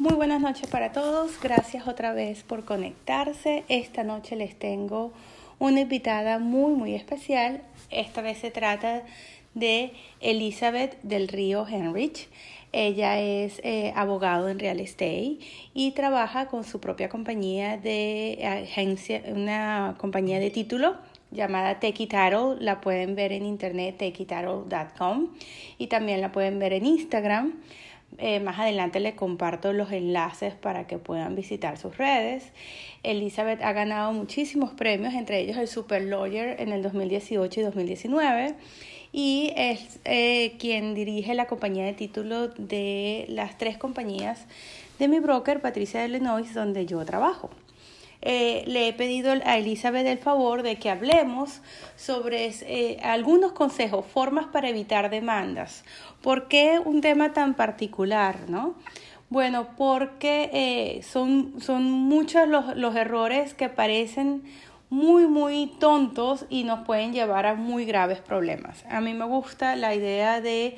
[0.00, 1.38] Muy buenas noches para todos.
[1.42, 3.64] Gracias otra vez por conectarse.
[3.68, 5.12] Esta noche les tengo
[5.58, 7.60] una invitada muy, muy especial.
[7.90, 9.02] Esta vez se trata
[9.52, 12.28] de Elizabeth del Río Henrich.
[12.72, 15.36] Ella es eh, abogado en real estate
[15.74, 20.96] y trabaja con su propia compañía de agencia, una compañía de título
[21.30, 22.56] llamada Title.
[22.58, 25.28] La pueden ver en internet, techititle.com
[25.76, 27.60] y también la pueden ver en Instagram.
[28.18, 32.52] Eh, más adelante les comparto los enlaces para que puedan visitar sus redes.
[33.02, 38.54] Elizabeth ha ganado muchísimos premios, entre ellos el Super Lawyer en el 2018 y 2019
[39.12, 44.46] y es eh, quien dirige la compañía de títulos de las tres compañías
[44.98, 47.50] de mi broker, Patricia de Illinois, donde yo trabajo.
[48.22, 51.60] Eh, le he pedido a Elizabeth el favor de que hablemos
[51.96, 55.84] sobre eh, algunos consejos, formas para evitar demandas.
[56.20, 58.40] ¿Por qué un tema tan particular?
[58.48, 58.74] ¿no?
[59.30, 64.42] Bueno, porque eh, son, son muchos los, los errores que parecen
[64.90, 68.84] muy, muy tontos y nos pueden llevar a muy graves problemas.
[68.90, 70.76] A mí me gusta la idea de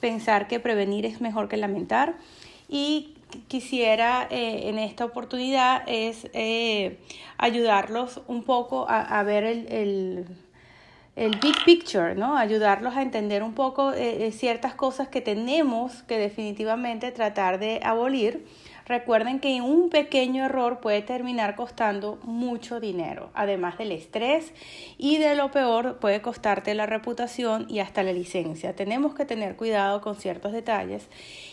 [0.00, 2.14] pensar que prevenir es mejor que lamentar
[2.68, 3.13] y
[3.48, 6.98] quisiera eh, en esta oportunidad es eh,
[7.38, 10.26] ayudarlos un poco a, ver el,
[11.16, 12.36] el, big picture, ¿no?
[12.36, 18.44] Ayudarlos a entender un poco eh, ciertas cosas que tenemos que definitivamente tratar de abolir.
[18.86, 24.52] Recuerden que un pequeño error puede terminar costando mucho dinero, además del estrés
[24.98, 28.76] y de lo peor puede costarte la reputación y hasta la licencia.
[28.76, 31.08] Tenemos que tener cuidado con ciertos detalles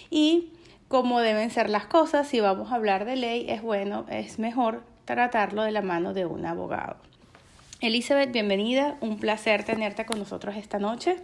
[0.09, 0.49] y
[0.91, 4.83] cómo deben ser las cosas, si vamos a hablar de ley, es bueno, es mejor
[5.05, 6.97] tratarlo de la mano de un abogado.
[7.79, 11.15] Elizabeth, bienvenida, un placer tenerte con nosotros esta noche.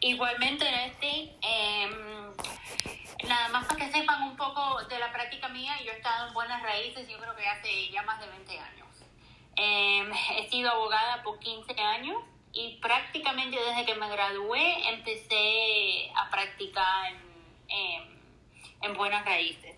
[0.00, 5.92] Igualmente, Nesti, em, nada más para que sepan un poco de la práctica mía, yo
[5.92, 8.88] he estado en buenas raíces, yo creo que hace ya más de 20 años.
[9.56, 12.16] Em, he sido abogada por 15 años
[12.54, 17.27] y prácticamente desde que me gradué empecé a practicar en
[17.68, 19.76] en buenas raíces.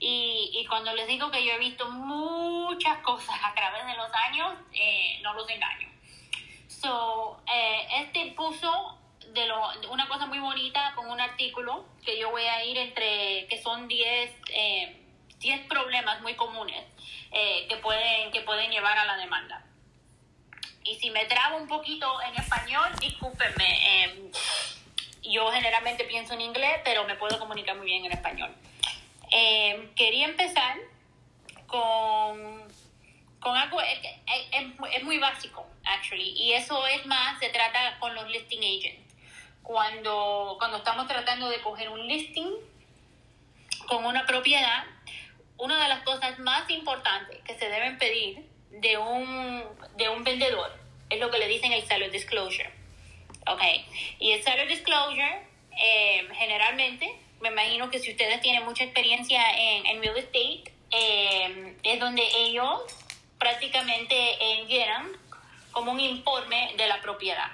[0.00, 4.08] Y, y, cuando les digo que yo he visto muchas cosas a través de los
[4.14, 5.88] años, eh, no los engaño.
[6.68, 8.98] So, eh, este puso
[9.32, 13.46] de lo, una cosa muy bonita con un artículo que yo voy a ir entre,
[13.48, 14.96] que son 10 eh,
[15.68, 16.84] problemas muy comunes
[17.32, 19.64] eh, que, pueden, que pueden llevar a la demanda.
[20.84, 24.30] Y si me trabo un poquito en español, discúlpenme
[25.30, 28.54] yo generalmente pienso en inglés, pero me puedo comunicar muy bien en español.
[29.30, 30.76] Eh, quería empezar
[31.66, 32.62] con,
[33.40, 33.98] con algo, es,
[34.52, 39.14] es, muy básico, actually, y eso es más, se trata con los listing agents.
[39.62, 42.48] Cuando, cuando estamos tratando de coger un listing
[43.86, 44.84] con una propiedad,
[45.58, 49.62] una de las cosas más importantes que se deben pedir de un,
[49.96, 50.72] de un vendedor
[51.10, 52.77] es lo que le dicen el seller disclosure.
[53.50, 53.62] Ok.
[54.18, 55.46] Y el seller disclosure,
[55.80, 62.00] eh, generalmente, me imagino que si ustedes tienen mucha experiencia en, real estate, eh, es
[62.00, 62.82] donde ellos
[63.38, 64.14] prácticamente
[64.66, 65.08] llenan
[65.70, 67.52] como un informe de la propiedad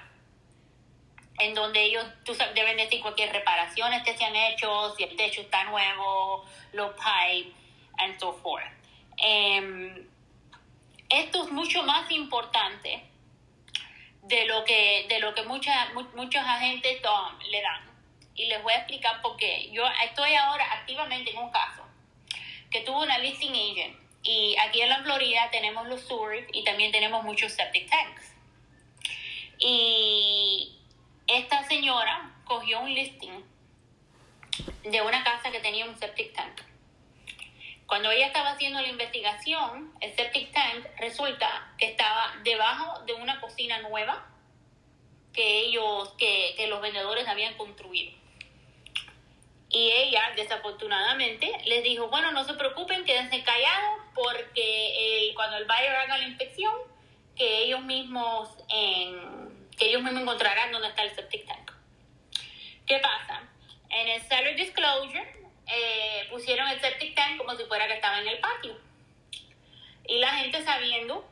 [1.37, 2.05] en donde ellos
[2.53, 7.53] deben decir cualquier reparaciones que se han hecho, si el techo está nuevo, los pipes,
[7.97, 8.65] and so forth.
[9.17, 10.07] Em,
[11.09, 13.03] esto es mucho más importante
[14.27, 17.01] de lo que, de lo que mucha, muchos agentes
[17.49, 17.95] le dan.
[18.35, 19.69] Y les voy a explicar por qué.
[19.71, 21.83] Yo estoy ahora activamente en un caso
[22.69, 23.97] que tuvo una listing agent.
[24.23, 28.33] Y aquí en la Florida tenemos los sewers y también tenemos muchos septic tanks.
[29.59, 30.75] Y
[31.27, 33.43] esta señora cogió un listing
[34.83, 36.61] de una casa que tenía un septic tank.
[37.87, 43.39] Cuando ella estaba haciendo la investigación, el septic tank resulta que estaba debajo de una
[43.39, 44.25] cocina nueva
[45.33, 48.13] que ellos, que, los vendedores habían construido.
[49.69, 55.95] Y ella, desafortunadamente, les dijo, bueno, no se preocupen, quédense callados, porque cuando el buyer
[55.95, 56.73] haga la inspección,
[57.35, 61.71] que ellos mismos, en, que ellos mismos encontrarán dónde está el septic tank.
[62.87, 63.43] ¿Qué pasa?
[63.89, 68.27] En el seller disclosure, eh, pusieron el septic tank como si fuera que estaba en
[68.27, 68.77] el patio.
[70.07, 71.27] Y la gente sabiendo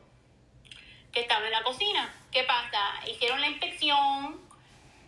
[1.12, 2.12] que estaba en la cocina.
[2.32, 3.00] ¿Qué pasa?
[3.06, 4.40] Hicieron la inspección,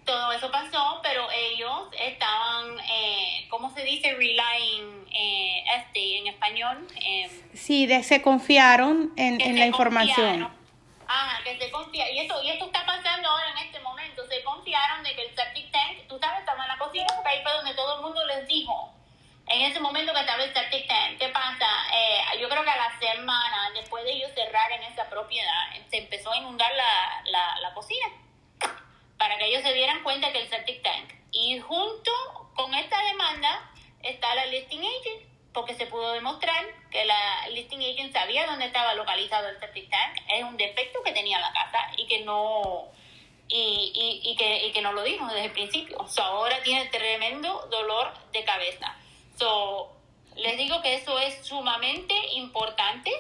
[0.05, 4.15] todo eso pasó, pero ellos estaban, eh, ¿cómo se dice?
[4.15, 6.87] Relying, eh, este, en español.
[7.05, 10.49] Eh, sí, de, se confiaron en, en la información.
[11.09, 12.15] Ajá, que se confiaron.
[12.15, 14.25] Y esto, y esto está pasando ahora en este momento.
[14.29, 17.43] Se confiaron de que el septic tank, tú sabes, estaba en la cocina, porque ahí
[17.43, 18.96] fue donde todo el mundo les dijo
[19.49, 21.67] en ese momento que estaba el septic tank, ¿qué pasa?
[21.95, 25.99] Eh, yo creo que a la semana, después de ellos cerrar en esa propiedad, se
[25.99, 28.07] empezó a inundar la, la, la cocina
[29.19, 31.13] para que ellos se dieran cuenta que el septic tank.
[31.33, 32.13] Y junto
[32.55, 33.71] con esta demanda
[34.03, 35.23] está la listing agent,
[35.53, 40.19] porque se pudo demostrar que la listing agent sabía dónde estaba localizado el septic tank,
[40.29, 42.91] es un defecto que tenía la casa y que no
[43.49, 46.05] y, y, que, y que no lo dijo desde el principio.
[46.09, 48.97] So, ahora tiene tremendo dolor de cabeza.
[49.39, 49.93] So,
[50.37, 53.13] les digo que eso es sumamente importante.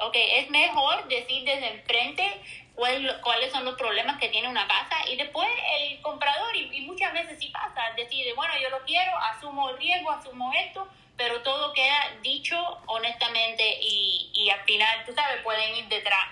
[0.00, 2.40] Ok, es mejor decir desde enfrente
[2.74, 5.48] cuáles son los problemas que tiene una casa y después
[5.78, 10.10] el comprador, y, muchas veces sí pasa, decide, bueno, yo lo quiero, asumo el riesgo,
[10.10, 12.56] asumo esto, pero todo queda dicho
[12.86, 16.26] honestamente y, y al final, tú sabes, pueden ir detrás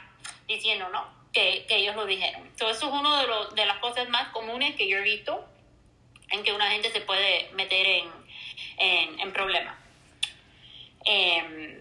[0.48, 1.06] diciendo, ¿no?
[1.32, 2.42] Que, que ellos lo dijeron.
[2.42, 5.44] Entonces, eso es una de, de las cosas más comunes que yo he visto
[6.30, 8.21] en que una gente se puede meter en,
[8.82, 9.74] en, en problemas.
[11.04, 11.78] Eh,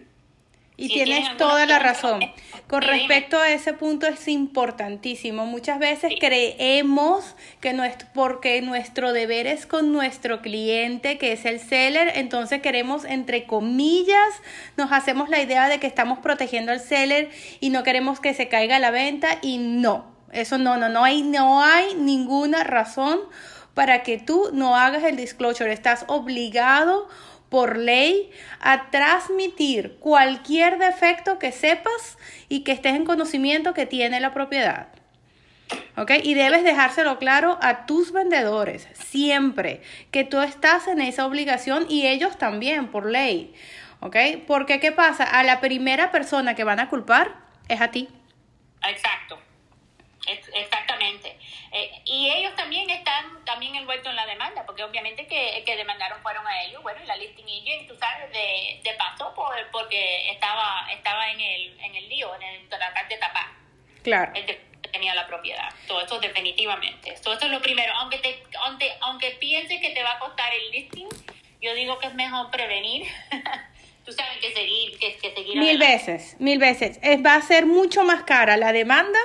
[0.76, 2.20] y tienes toda la razón.
[2.66, 5.46] Con respecto a ese punto es importantísimo.
[5.46, 11.60] Muchas veces creemos que nuestro, porque nuestro deber es con nuestro cliente, que es el
[11.60, 14.30] seller, entonces queremos, entre comillas,
[14.76, 18.48] nos hacemos la idea de que estamos protegiendo al seller y no queremos que se
[18.48, 20.10] caiga la venta y no.
[20.32, 23.20] Eso no, no, no hay, no hay ninguna razón
[23.74, 25.72] para que tú no hagas el disclosure.
[25.72, 27.08] Estás obligado
[27.48, 28.30] por ley
[28.60, 32.16] a transmitir cualquier defecto que sepas
[32.48, 34.88] y que estés en conocimiento que tiene la propiedad.
[35.96, 36.12] ¿Ok?
[36.22, 42.06] Y debes dejárselo claro a tus vendedores siempre que tú estás en esa obligación y
[42.06, 43.54] ellos también por ley.
[44.00, 44.16] ¿Ok?
[44.46, 45.24] Porque ¿qué pasa?
[45.24, 47.36] A la primera persona que van a culpar
[47.68, 48.08] es a ti.
[48.82, 49.38] Exacto.
[50.26, 51.36] Exactamente.
[51.72, 52.54] Eh, y ellos
[53.94, 57.44] en la demanda, porque obviamente que, que demandaron fueron a ellos, bueno, y la listing
[57.44, 62.34] agent, tú sabes, de, de paso por, porque estaba estaba en el, en el lío,
[62.36, 63.46] en el tratar de tapar.
[64.02, 64.32] Claro.
[64.34, 64.60] El de,
[64.92, 65.68] tenía la propiedad.
[65.86, 67.14] Todo esto definitivamente.
[67.22, 67.92] Todo esto es lo primero.
[67.96, 71.08] Aunque, te, aunque, aunque pienses que te va a costar el listing,
[71.60, 73.06] yo digo que es mejor prevenir.
[74.04, 76.98] tú sabes que seguir, que, que seguir Mil veces, mil veces.
[77.02, 79.18] Es, va a ser mucho más cara la demanda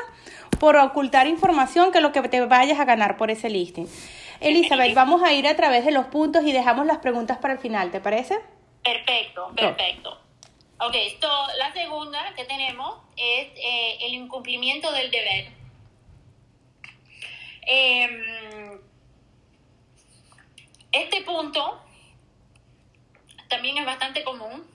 [0.59, 3.87] por ocultar información que lo que te vayas a ganar por ese listing.
[4.39, 7.59] Elizabeth, vamos a ir a través de los puntos y dejamos las preguntas para el
[7.59, 8.37] final, ¿te parece?
[8.83, 10.19] Perfecto, perfecto.
[10.79, 15.47] Ok, esto, la segunda que tenemos es eh, el incumplimiento del deber.
[17.69, 18.79] Eh,
[20.91, 21.81] este punto
[23.49, 24.65] también es bastante común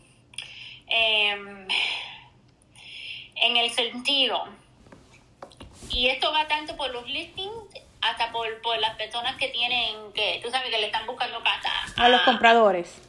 [0.88, 1.66] eh,
[3.36, 4.44] en el sentido
[5.90, 10.40] y esto va tanto por los listings hasta por, por las personas que tienen, que
[10.42, 11.70] tú sabes que le están buscando casa.
[11.96, 13.00] A, los compradores.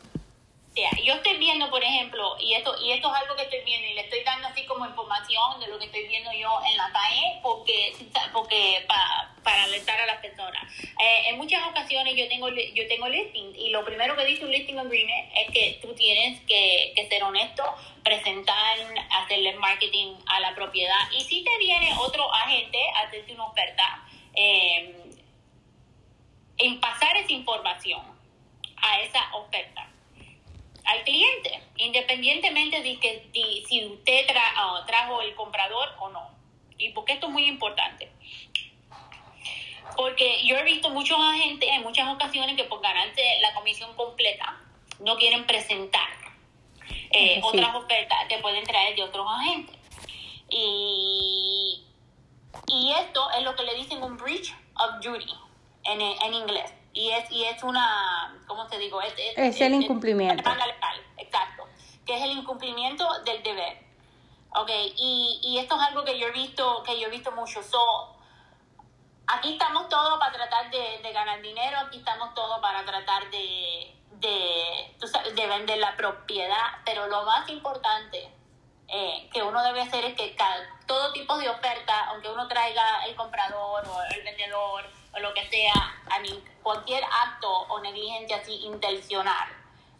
[1.03, 3.93] yo estoy viendo, por ejemplo, y esto, y esto es algo que estoy viendo y
[3.95, 7.39] le estoy dando así como información de lo que estoy viendo yo en la calle
[7.41, 7.93] porque,
[8.31, 10.61] porque para, para alertar a las personas.
[10.81, 14.51] Eh, en muchas ocasiones yo tengo, yo tengo listing y lo primero que dice un
[14.51, 17.63] listing agreement es que tú tienes que, que ser honesto,
[18.03, 18.77] presentar,
[19.09, 24.03] hacerle marketing a la propiedad y si te viene otro agente a hacerte una oferta,
[24.35, 25.11] eh,
[26.57, 28.01] en pasar esa información
[28.77, 29.89] a esa oferta
[30.85, 33.29] al cliente, independientemente de que
[33.67, 36.29] si, usted ah, trajo el comprador o no.
[36.77, 38.11] Y porque esto es muy importante.
[39.95, 44.59] Porque yo he visto muchos agentes en muchas ocasiones que por ganarse la comisión completa
[44.99, 46.09] no quieren presentar
[47.11, 49.75] eh, otras ofertas que pueden traer de otros agentes.
[50.49, 51.82] Y,
[52.73, 55.33] y esto es lo que le dicen un breach of duty
[55.83, 56.73] en, en inglés.
[56.93, 58.99] Y es, y es una, ¿cómo te digo?
[59.01, 60.49] Es, es, el incumplimiento.
[61.17, 61.67] exacto.
[62.05, 63.77] Que es el incumplimiento del deber.
[64.55, 67.61] Ok, y, y esto es algo que yo he visto, que yo he visto mucho.
[67.63, 68.15] So,
[69.27, 73.95] aquí estamos todos para tratar de, de ganar dinero, aquí estamos todos para tratar de,
[74.13, 74.95] de,
[75.35, 78.31] de vender la propiedad, pero lo más importante
[78.95, 83.03] eh, que uno debe hacer es que cada, todo tipo de oferta, aunque uno traiga
[83.07, 84.85] el comprador o el vendedor
[85.15, 85.73] o lo que sea,
[86.11, 89.49] a mí, cualquier acto o negligencia así intencional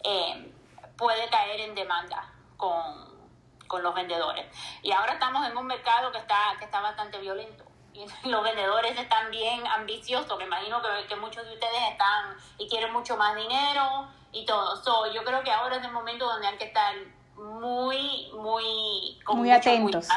[0.04, 0.54] eh,
[0.96, 3.20] puede caer en demanda con,
[3.66, 4.46] con los vendedores.
[4.84, 7.64] Y ahora estamos en un mercado que está, que está bastante violento
[7.96, 12.70] y los vendedores están bien ambiciosos, me imagino que, que, muchos de ustedes están y
[12.70, 14.76] quieren mucho más dinero y todo.
[14.84, 16.94] So, yo creo que ahora es el momento donde hay que estar
[17.36, 20.08] muy, muy, con muy atentos.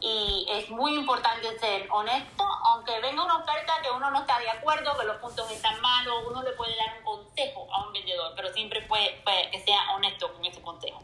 [0.00, 4.50] Y es muy importante ser honesto, aunque venga una oferta que uno no está de
[4.50, 8.32] acuerdo, que los puntos están malos, uno le puede dar un consejo a un vendedor,
[8.36, 9.18] pero siempre puede,
[9.50, 11.02] que sea honesto con ese consejo.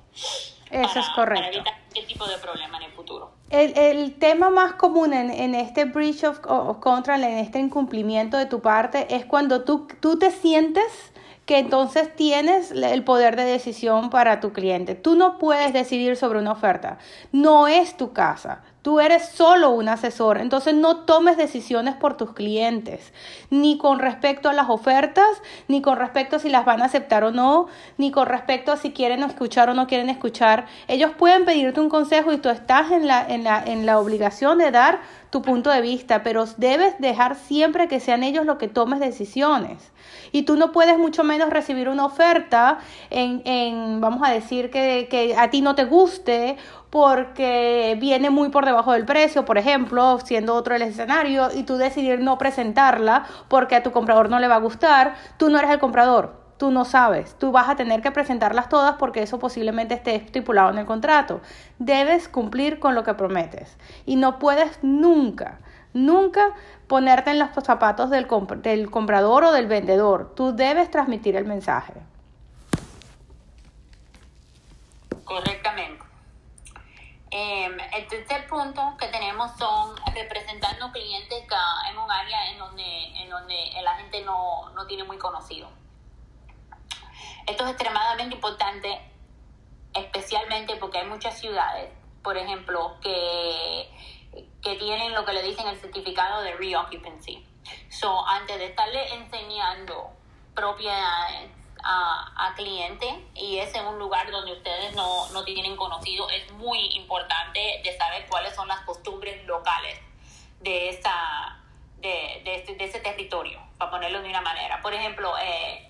[0.70, 1.42] Eso es correcto.
[1.42, 3.32] Para evitar qué tipo de problema en el futuro.
[3.48, 8.36] El, el tema más común en, en este breach of, of, control, en este incumplimiento
[8.36, 11.12] de tu parte, es cuando tú, tú te sientes
[11.50, 14.94] que entonces tienes el poder de decisión para tu cliente.
[14.94, 16.98] Tú no puedes decidir sobre una oferta.
[17.32, 18.62] No es tu casa.
[18.82, 23.12] Tú eres solo un asesor, entonces no tomes decisiones por tus clientes,
[23.50, 25.26] ni con respecto a las ofertas,
[25.68, 27.66] ni con respecto a si las van a aceptar o no,
[27.98, 30.66] ni con respecto a si quieren escuchar o no quieren escuchar.
[30.86, 34.56] Ellos pueden pedirte un consejo y tú estás en la, en la, en la obligación
[34.56, 35.00] de dar
[35.30, 39.92] tu punto de vista, pero debes dejar siempre que sean ellos los que tomes decisiones.
[40.32, 42.78] Y tú no puedes mucho menos recibir una oferta
[43.10, 46.56] en, en vamos a decir, que, que a ti no te guste
[46.90, 51.76] porque viene muy por debajo del precio, por ejemplo, siendo otro el escenario, y tú
[51.76, 55.70] decidir no presentarla porque a tu comprador no le va a gustar, tú no eres
[55.70, 59.94] el comprador, tú no sabes, tú vas a tener que presentarlas todas porque eso posiblemente
[59.94, 61.40] esté estipulado en el contrato.
[61.78, 65.58] Debes cumplir con lo que prometes y no puedes nunca,
[65.94, 66.54] nunca
[66.86, 71.94] ponerte en los zapatos del, del comprador o del vendedor, tú debes transmitir el mensaje.
[75.24, 76.04] Correctamente.
[77.30, 81.42] Em, el tercer punto que tenemos son representando clientes
[81.90, 85.79] en un área en donde, en donde la gente no, no tiene muy conocido.
[87.50, 89.00] Esto es extremadamente importante,
[89.92, 91.90] especialmente porque hay muchas ciudades,
[92.22, 93.90] por ejemplo, que,
[94.62, 97.44] que tienen lo que le dicen el certificado de reoccupancy.
[97.88, 100.12] So, antes de estarle enseñando
[100.54, 101.50] propiedades
[101.82, 106.52] a, a cliente y es en un lugar donde ustedes no, no tienen conocido, es
[106.52, 109.98] muy importante de saber cuáles son las costumbres locales
[110.60, 111.58] de, esa,
[111.96, 114.80] de, de, este, ese territorio, para ponerlo de una manera.
[114.80, 115.88] Por ejemplo, eh,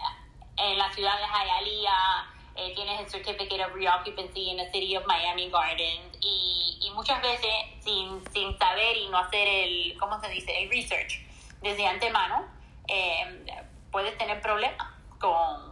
[0.62, 2.26] en la ciudad de Hialeah
[2.56, 7.22] eh, tienes el Certificate of Reoccupancy en la City of Miami Gardens y, y muchas
[7.22, 7.50] veces
[7.80, 11.20] sin, sin saber y no hacer el, ¿cómo se dice?, el research
[11.62, 12.46] desde antemano,
[12.88, 13.44] eh,
[13.90, 14.86] puedes tener problemas
[15.18, 15.70] con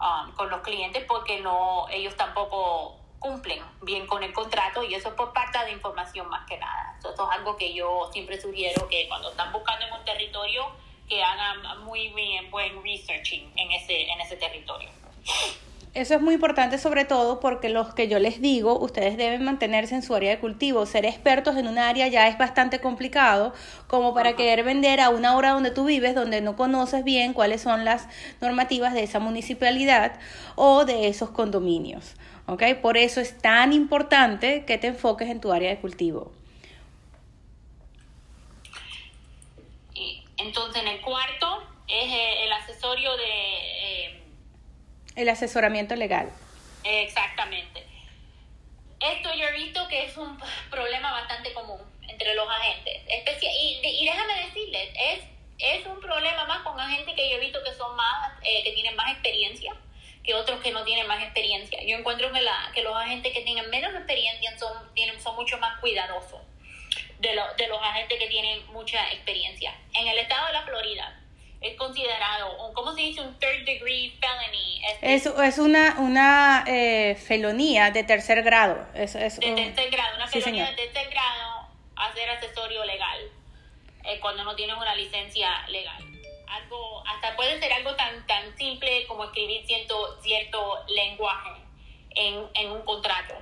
[0.00, 5.10] Um, con los clientes porque no ellos tampoco cumplen bien con el contrato y eso
[5.10, 6.96] es por parte de información más que nada.
[6.98, 10.64] Eso, es algo que yo siempre sugiero que cuando están buscando en un territorio
[11.10, 14.88] que hagan muy bien buen researching en ese, en ese territorio.
[15.92, 19.96] Eso es muy importante sobre todo porque los que yo les digo, ustedes deben mantenerse
[19.96, 20.86] en su área de cultivo.
[20.86, 23.52] Ser expertos en un área ya es bastante complicado
[23.88, 27.62] como para querer vender a una hora donde tú vives, donde no conoces bien cuáles
[27.62, 28.06] son las
[28.40, 30.12] normativas de esa municipalidad
[30.54, 32.14] o de esos condominios.
[32.46, 32.62] ¿ok?
[32.80, 36.30] Por eso es tan importante que te enfoques en tu área de cultivo.
[40.40, 43.24] Entonces, en el cuarto es eh, el asesorio de...
[43.24, 44.22] Eh,
[45.16, 46.30] el asesoramiento legal.
[46.84, 47.84] Exactamente.
[49.00, 50.38] Esto yo he visto que es un
[50.70, 53.02] problema bastante común entre los agentes.
[53.42, 55.20] y, y déjame decirles, es,
[55.58, 58.72] es un problema más con agentes que yo he visto que son más, eh, que
[58.72, 59.74] tienen más experiencia
[60.22, 61.82] que otros que no tienen más experiencia.
[61.82, 65.56] Yo encuentro que, la, que los agentes que tienen menos experiencia son, tienen, son mucho
[65.58, 66.40] más cuidadosos
[67.18, 69.74] de, lo, de los agentes que tienen mucha experiencia.
[69.94, 71.16] En el estado de la Florida,
[71.60, 73.20] es considerado, ¿cómo se dice?
[73.20, 74.80] Un third degree felony.
[75.02, 78.86] Es, es una, una eh, felonía de tercer grado.
[78.94, 83.20] Es, es de tercer grado, una felonía de tercer grado hacer asesorio legal
[84.04, 86.02] eh, cuando no tienes una licencia legal.
[86.48, 91.60] Algo, hasta puede ser algo tan, tan simple como escribir cierto, cierto lenguaje
[92.12, 93.34] en, en un contrato.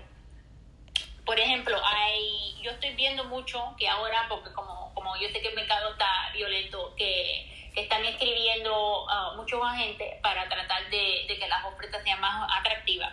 [1.29, 5.49] Por ejemplo, hay, yo estoy viendo mucho que ahora, porque como, como yo sé que
[5.49, 11.67] el mercado está violento, que están escribiendo uh, muchos agentes para tratar de, que las
[11.67, 13.13] ofertas sean más atractivas.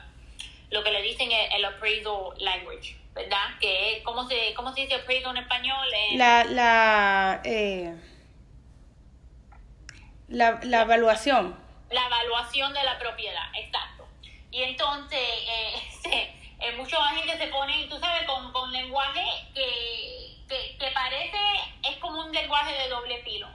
[0.70, 3.60] Lo que le dicen es el appraisal language, ¿verdad?
[3.60, 5.86] Que es, ¿cómo se, cómo se dice appraisal en español?
[6.14, 7.96] La, la, eh,
[10.30, 11.60] la, la, evaluación.
[11.90, 14.08] La evaluación de la propiedad, exacto.
[14.52, 20.78] Y entonces, eh, eh, muchos agentes se ponen, tú sabes, con, con lenguaje que, que,
[20.78, 21.38] que parece,
[21.90, 23.48] es como un lenguaje de doble filo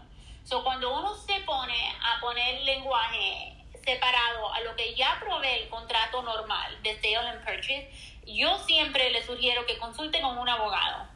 [0.50, 3.54] So, cuando uno se pone a poner lenguaje
[3.84, 7.88] separado a lo que ya provee el contrato normal de sale and purchase,
[8.26, 11.06] yo siempre les sugiero que consulten con un abogado.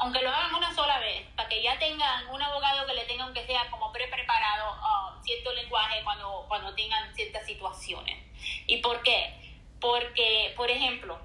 [0.00, 3.24] Aunque lo hagan una sola vez, para que ya tengan un abogado que le tenga,
[3.24, 8.18] aunque sea como pre-preparado, um, cierto lenguaje cuando, cuando tengan ciertas situaciones.
[8.66, 9.39] ¿Y por qué?
[9.80, 11.18] Porque, por ejemplo,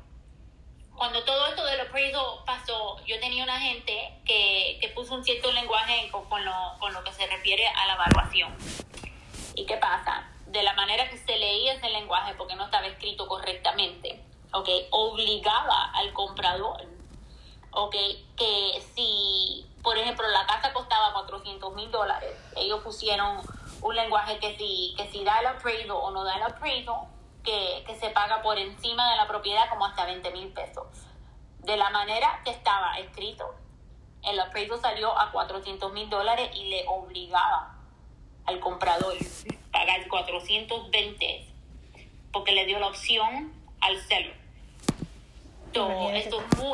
[0.96, 5.52] cuando todo esto del appraisal pasó, yo tenía una gente que, que puso un cierto
[5.52, 8.56] lenguaje con, con, lo, con lo que se refiere a la evaluación.
[9.56, 10.30] ¿Y qué pasa?
[10.48, 11.90] De la manera que se leía ese
[12.38, 14.22] porque no estaba escrito correctamente,
[14.54, 14.70] ¿ok?
[14.92, 16.86] Obligaba al comprador,
[17.72, 17.96] ¿ok?
[18.38, 23.42] Que si, por ejemplo, la casa costaba 400 mil dólares, ellos pusieron
[23.82, 27.08] un lenguaje que si, que si da el appraisal o no da el appraisal,
[27.46, 30.88] que, que se paga por encima de la propiedad como hasta 20 mil pesos.
[31.60, 33.56] De la manera que estaba escrito,
[34.24, 37.76] el appraisal salió a 400 mil dólares y le obligaba
[38.46, 39.16] al comprador
[39.72, 41.48] pagar 420
[42.32, 44.36] porque le dio la opción al seller.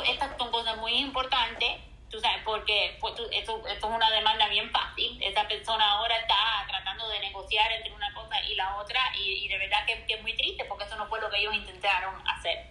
[0.08, 1.80] estas son cosas muy importantes,
[2.12, 5.18] tú sabes, porque pues, esto, esto es una demanda bien fácil.
[5.24, 9.58] Esa persona ahora está tratando de negociar entre una cosa y la otra y, de
[9.58, 12.68] verdad que, que, es muy triste porque eso no fue lo que ellos intentaron hacer.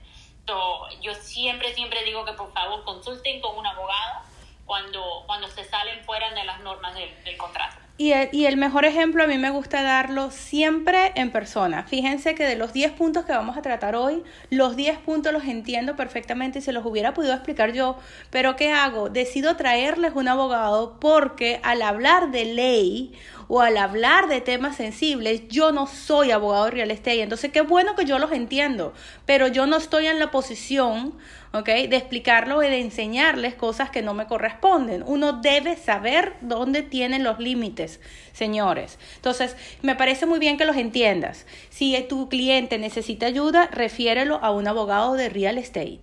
[1.00, 4.20] yo siempre, siempre digo que por favor consulten con un abogado
[4.66, 7.76] cuando, cuando se salen fuera de las normas del contrato.
[8.00, 11.82] Y el, y el, mejor ejemplo a mí me gusta darlo siempre en persona.
[11.82, 15.44] Fíjense que de los 10 puntos que vamos a tratar hoy, los 10 puntos los
[15.44, 17.98] entiendo perfectamente y se los hubiera podido explicar yo,
[18.30, 19.10] pero ¿qué hago?
[19.10, 23.12] Decido traerles un abogado porque al hablar de ley
[23.48, 27.20] o al hablar de temas sensibles, yo no soy abogado de real estate.
[27.20, 28.94] Entonces, qué bueno que yo los entiendo,
[29.26, 31.18] pero yo no estoy en la posición
[31.52, 31.66] ¿ok?
[31.66, 35.02] De explicarlo y de enseñarles cosas que no me corresponden.
[35.06, 38.00] Uno debe saber dónde tienen los límites,
[38.32, 38.98] señores.
[39.16, 41.46] Entonces, me parece muy bien que los entiendas.
[41.70, 46.00] Si tu cliente necesita ayuda, refiérelo a un abogado de real estate.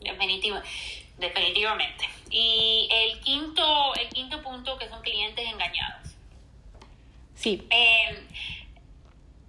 [0.00, 0.58] Definitivo,
[1.18, 2.04] definitivamente.
[2.30, 6.16] Y el quinto, el quinto punto que son clientes engañados.
[7.34, 7.66] Sí.
[7.70, 8.26] Eh,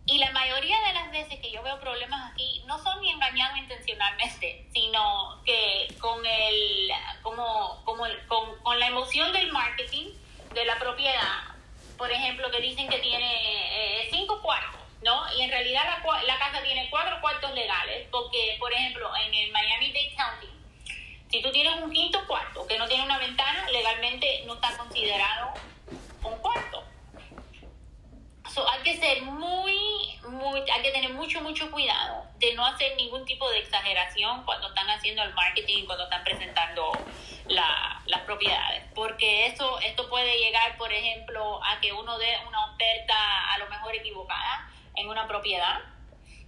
[0.08, 3.58] y la mayoría de las veces que yo veo problemas aquí no son ni engañados
[3.58, 6.92] intencionalmente, sino que con el
[7.24, 10.12] como, como con, con, la emoción del marketing
[10.54, 11.56] de la propiedad,
[11.98, 15.24] por ejemplo, que dicen que tiene eh, cinco cuartos, ¿no?
[15.34, 19.52] Y en realidad la, la casa tiene cuatro cuartos legales, porque, por ejemplo, en el
[19.52, 20.48] Miami-Dade County,
[21.32, 25.54] si tú tienes un quinto cuarto que no tiene una ventana, legalmente no está considerado
[26.22, 26.84] un cuarto
[28.70, 33.26] hay que ser muy, muy, hay que tener mucho, mucho cuidado de no hacer ningún
[33.26, 36.92] tipo de exageración cuando están haciendo el marketing, cuando están presentando
[37.48, 43.54] las propiedades, porque eso, esto puede llegar, por ejemplo, a que uno dé una oferta
[43.54, 45.82] a lo mejor equivocada en una propiedad,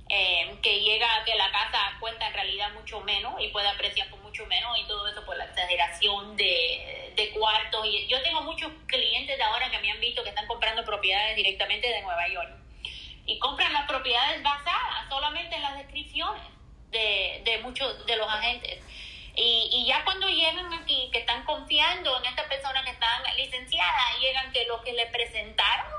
[0.09, 4.09] eh, que llega a que la casa cuenta en realidad mucho menos y puede apreciar
[4.09, 7.85] por mucho menos y todo eso por la exageración de, de cuartos.
[7.85, 11.35] Y yo tengo muchos clientes de ahora que me han visto que están comprando propiedades
[11.35, 12.49] directamente de Nueva York
[13.25, 16.43] y compran las propiedades basadas solamente en las descripciones
[16.91, 18.79] de, de muchos de los agentes.
[19.35, 24.19] Y, y, ya cuando llegan aquí, que están confiando en estas personas que están licenciadas,
[24.19, 25.91] llegan que lo que le presentaron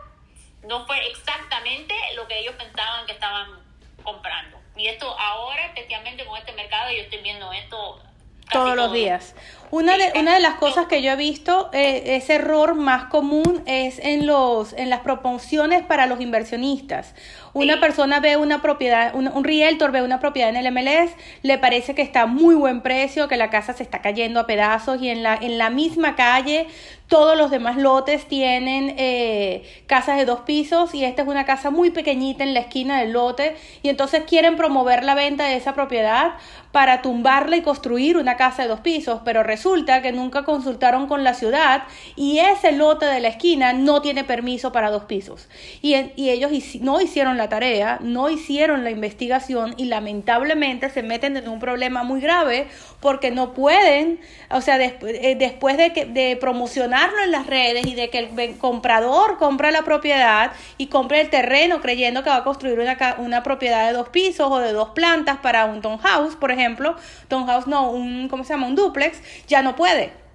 [0.64, 3.62] no fue exactamente lo que ellos pensaban que estaban
[4.02, 4.58] comprando.
[4.76, 8.02] Y esto ahora, especialmente con este mercado, yo estoy viendo esto
[8.50, 9.34] todos los días.
[9.70, 13.62] Una de, una de las cosas que yo he visto, eh, ese error más común
[13.66, 17.14] es en, los, en las promociones para los inversionistas.
[17.58, 21.10] Una persona ve una propiedad, un, un, realtor ve una propiedad en el MLS,
[21.42, 24.46] le parece que está a muy buen precio, que la casa se está cayendo a
[24.46, 26.68] pedazos y en la, en la misma calle
[27.08, 31.70] todos los demás lotes tienen eh, casas de dos pisos y esta es una casa
[31.70, 35.74] muy pequeñita en la esquina del lote y entonces quieren promover la venta de esa
[35.74, 36.34] propiedad
[36.70, 41.24] para tumbarla y construir una casa de dos pisos, pero resulta que nunca consultaron con
[41.24, 45.48] la ciudad y ese lote de la esquina no tiene permiso para dos pisos.
[45.80, 51.36] Y, y ellos no hicieron la tarea, no hicieron la investigación y lamentablemente se meten
[51.36, 52.68] en un problema muy grave
[53.00, 57.94] porque no pueden, o sea, eh, después de, que, de promocionar en las redes y
[57.94, 62.44] de que el comprador compra la propiedad y compra el terreno creyendo que va a
[62.44, 66.50] construir una, una propiedad de dos pisos o de dos plantas para un townhouse, por
[66.50, 66.96] ejemplo,
[67.28, 68.66] townhouse no, un, ¿cómo se llama?
[68.66, 70.27] Un duplex, ya no puede.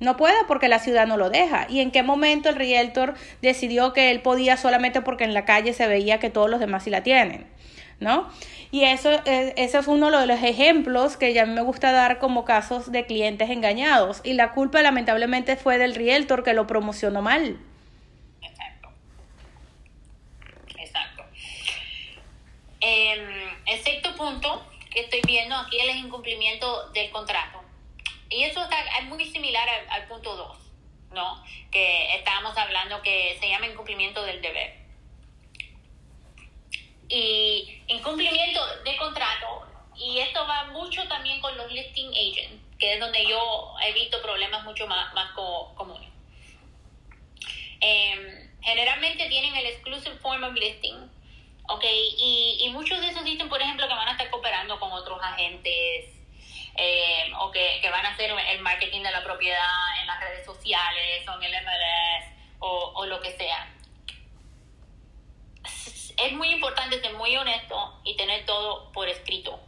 [0.00, 1.66] No puede porque la ciudad no lo deja.
[1.68, 5.72] ¿Y en qué momento el realtor decidió que él podía solamente porque en la calle
[5.72, 7.46] se veía que todos los demás sí la tienen?
[8.00, 8.28] ¿No?
[8.70, 12.90] Y eso, ese es uno de los ejemplos que ya me gusta dar como casos
[12.90, 14.20] de clientes engañados.
[14.24, 17.56] Y la culpa lamentablemente fue del realtor que lo promocionó mal.
[18.42, 18.88] Exacto.
[20.76, 21.24] Exacto.
[22.80, 23.44] El
[24.16, 27.62] punto que estoy viendo aquí es el incumplimiento del contrato.
[28.34, 30.58] Y eso está, es muy similar al, punto 2,
[31.12, 31.44] ¿no?
[31.70, 34.74] Que estábamos hablando que se llama incumplimiento del deber
[37.08, 39.68] y incumplimiento de contrato.
[39.96, 44.20] Y esto va mucho también con los listing agents, que es donde yo he visto
[44.20, 45.30] problemas mucho más, más
[45.76, 46.10] comunes.
[47.80, 51.08] Em, generalmente tienen el exclusive form of listing
[51.68, 51.84] ¿ok?
[52.18, 56.13] Y muchos de esos dicen, por ejemplo, que van a estar cooperando con otros agentes
[56.76, 60.44] eh, o que, que, van a hacer el marketing de la propiedad en las redes
[60.44, 63.68] sociales o en el MLS o, o lo que sea.
[66.16, 69.60] Es muy importante ser muy honesto y tener todo por escrito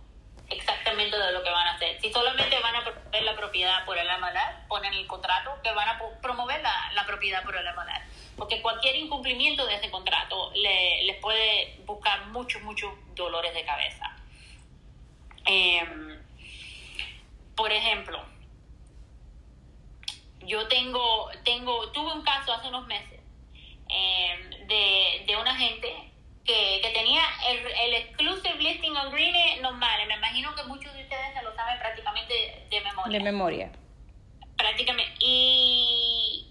[0.49, 2.01] exactamente de lo que van a hacer.
[2.01, 5.88] Si solamente van a promover la propiedad por el MLS, ponen el contrato que van
[5.88, 11.05] a promover la, la propiedad por el MLS porque cualquier incumplimiento de ese contrato le,
[11.05, 14.14] les puede buscar muchos, muchos dolores de cabeza.
[15.47, 16.15] Em,
[17.57, 18.23] por ejemplo,
[20.40, 23.21] yo tengo, tengo, tuve un caso hace unos meses
[23.88, 26.12] em, de, de una gente
[26.45, 30.07] que, que tenía el, el, Exclusive Listing Agreement normal.
[30.07, 33.19] Me imagino que muchos de ustedes se lo saben prácticamente de memoria.
[33.19, 33.73] De memoria.
[34.57, 35.14] Prácticamente.
[35.21, 36.47] Y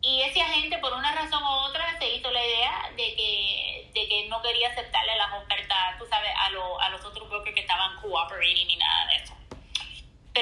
[0.00, 4.08] y ese agente, por una razón u otra, se hizo la idea de que, de
[4.08, 7.62] que no quería aceptarle las ofertas, tú sabes, a, lo, a los otros brokers que
[7.62, 9.34] estaban cooperating ni nada de eso.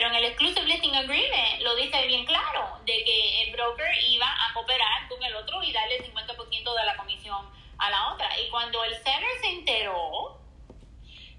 [0.06, 4.26] Pero en el Exclusive Listing Agreement lo dice bien claro, de que el broker iba
[4.26, 8.28] a cooperar con el otro y darle el 50% de la comisión a la otra.
[8.38, 10.38] Y cuando el seller se enteró,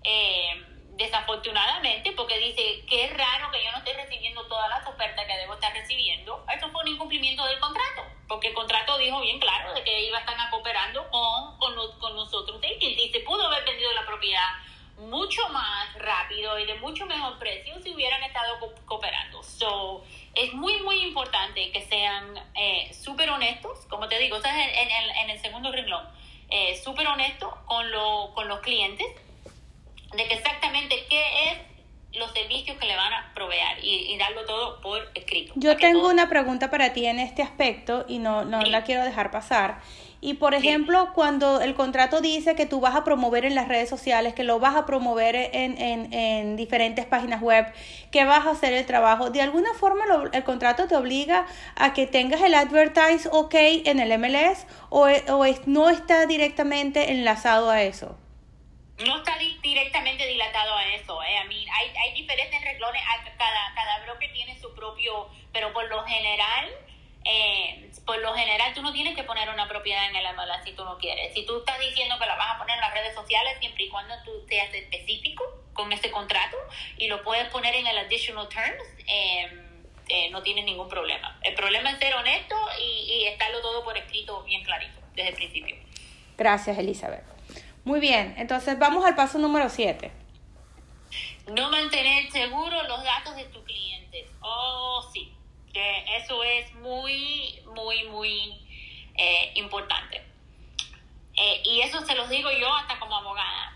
[0.03, 0.65] eh,
[0.97, 5.53] desafortunadamente, porque dice es raro que yo no esté recibiendo todas las ofertas que debo
[5.53, 9.83] estar recibiendo, eso fue un incumplimiento del contrato, porque el contrato dijo bien claro de
[9.85, 14.05] que iba a estar cooperando con, con, con nosotros y se pudo haber vendido la
[14.05, 14.49] propiedad
[14.97, 19.43] mucho más rápido y de mucho mejor precio si hubieran estado cooperando.
[19.43, 24.69] So, es muy, muy importante que sean eh, súper honestos, como te digo, estás en,
[24.69, 26.05] en, en, el segundo renglón,
[26.49, 29.07] eh, súper honestos con, lo, con los clientes
[30.15, 31.57] de que exactamente qué es
[32.17, 35.53] los servicios que le van a proveer y, darlo todo por escrito.
[35.55, 39.29] Yo tengo una pregunta para ti en este aspecto y no, no la quiero dejar
[39.29, 39.81] pasar.
[40.19, 43.87] Y por ejemplo, cuando el contrato dice que tú vas a promover en las redes
[43.87, 47.71] sociales, que lo vas a promover en, en, en diferentes páginas web,
[48.11, 52.07] que vas a hacer el trabajo, de alguna forma el contrato te obliga a que
[52.07, 53.53] tengas el advertise ok
[53.85, 58.17] en el MLS o, o no está directamente enlazado a eso
[59.05, 61.21] no está directamente dilatado a eso.
[61.23, 61.27] Eh.
[61.49, 63.01] I hay, hay diferentes reglones,
[63.37, 66.69] cada, cada broker tiene su propio, pero por lo general,
[67.29, 70.71] eh, por lo general tú no tienes que poner una propiedad en el MLS si
[70.71, 71.33] tú no quieres.
[71.33, 73.89] Si tú estás diciendo que la vas a poner en las redes sociales, siempre y
[73.89, 76.55] cuando tú seas específico con este contrato
[76.97, 81.37] y lo puedes poner en el additional terms, em, eh, no tienes ningún problema.
[81.43, 85.35] El problema es ser honesto y, y estarlo todo por escrito bien clarito desde el
[85.35, 85.75] principio.
[86.37, 87.25] Gracias, Elizabeth.
[87.83, 90.11] Muy bien, entonces vamos al paso número 7.
[91.47, 94.27] No mantener seguros los datos de tus clientes.
[94.41, 95.36] Oh, sí,
[96.17, 98.67] eso es muy, muy, muy
[99.15, 100.23] eh, importante.
[101.35, 103.73] Eh, y eso se los digo yo hasta como abogada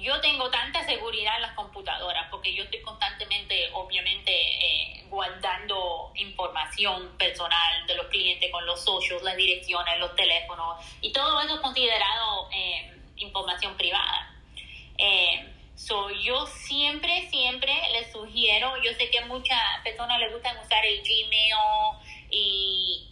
[0.00, 7.14] yo tengo tanta seguridad en las computadoras porque yo estoy constantemente, obviamente, eh, guardando información
[7.18, 11.60] personal de los clientes con los socios, las direcciones, los teléfonos y todo eso es
[11.60, 12.48] considerado
[13.16, 14.34] información privada.
[15.86, 20.84] So, yo siempre, siempre les sugiero, yo sé que a muchas personas les gusta usar
[20.84, 21.54] el Gmail
[22.30, 23.08] y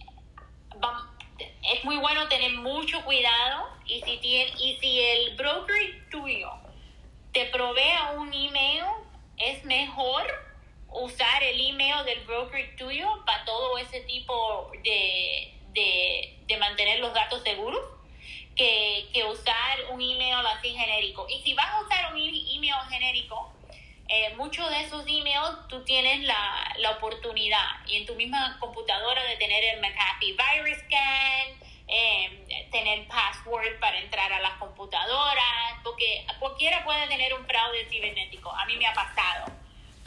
[1.63, 6.51] es muy bueno tener mucho cuidado y si, tiene, y si el broker tuyo
[7.33, 8.85] te provea un email,
[9.37, 10.23] es mejor
[10.89, 17.43] usar el email del broker tuyo para todo ese tipo de, de, mantener los datos
[17.43, 17.81] seguros
[18.57, 21.27] que, que, usar un email así genérico.
[21.29, 23.53] Y si vas a usar un email genérico,
[24.09, 29.23] eh, muchos de esos emails tú tienes la, la oportunidad y en tu misma computadora
[29.25, 36.27] de tener el McAfee Virus Scan, eh, tener password para entrar a las computadoras, porque
[36.39, 38.51] cualquiera puede tener un fraude cibernético.
[38.51, 39.60] A mí me ha pasado.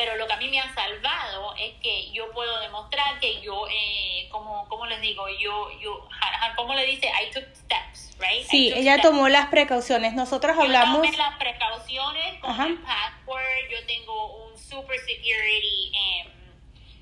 [0.04, 3.66] Pero lo que a mí me ha salvado es que yo puedo demostrar que yo,
[3.70, 6.10] eh, como, como les digo, yo, yo,
[6.58, 7.08] ¿cómo le dice?
[7.08, 8.46] I took steps, right?
[8.46, 10.14] Sí, ella tomó las precauciones.
[10.14, 10.98] Nosotros hablamos.
[10.98, 13.70] Yo tomé las precauciones con el password.
[13.72, 15.94] Yo tengo un super security.
[15.96, 16.30] Eh,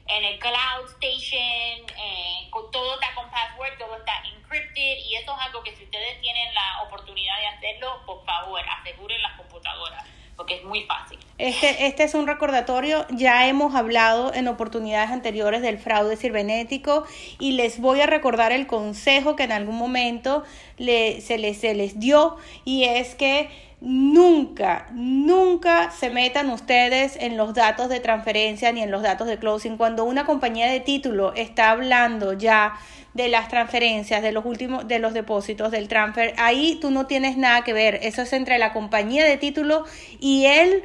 [0.05, 5.41] en el cloud station, eh, todo está con password, todo está encrypted y eso es
[5.47, 10.55] algo que si ustedes tienen la oportunidad de hacerlo, por favor, aseguren las computadoras porque
[10.55, 11.19] es muy fácil.
[11.37, 17.03] Es este, este es un recordatorio, ya hemos hablado en oportunidades anteriores del fraude cibernético
[17.39, 20.43] y les voy a recordar el consejo que en algún momento
[20.77, 23.49] le, se, les, se les dio y es que
[23.81, 29.37] nunca, nunca se metan ustedes en los datos de transferencia ni en los datos de
[29.37, 29.75] closing.
[29.75, 32.73] Cuando una compañía de título está hablando ya
[33.13, 37.37] de las transferencias, de los últimos, de los depósitos, del transfer, ahí tú no tienes
[37.37, 37.99] nada que ver.
[38.03, 39.83] Eso es entre la compañía de título
[40.19, 40.83] y el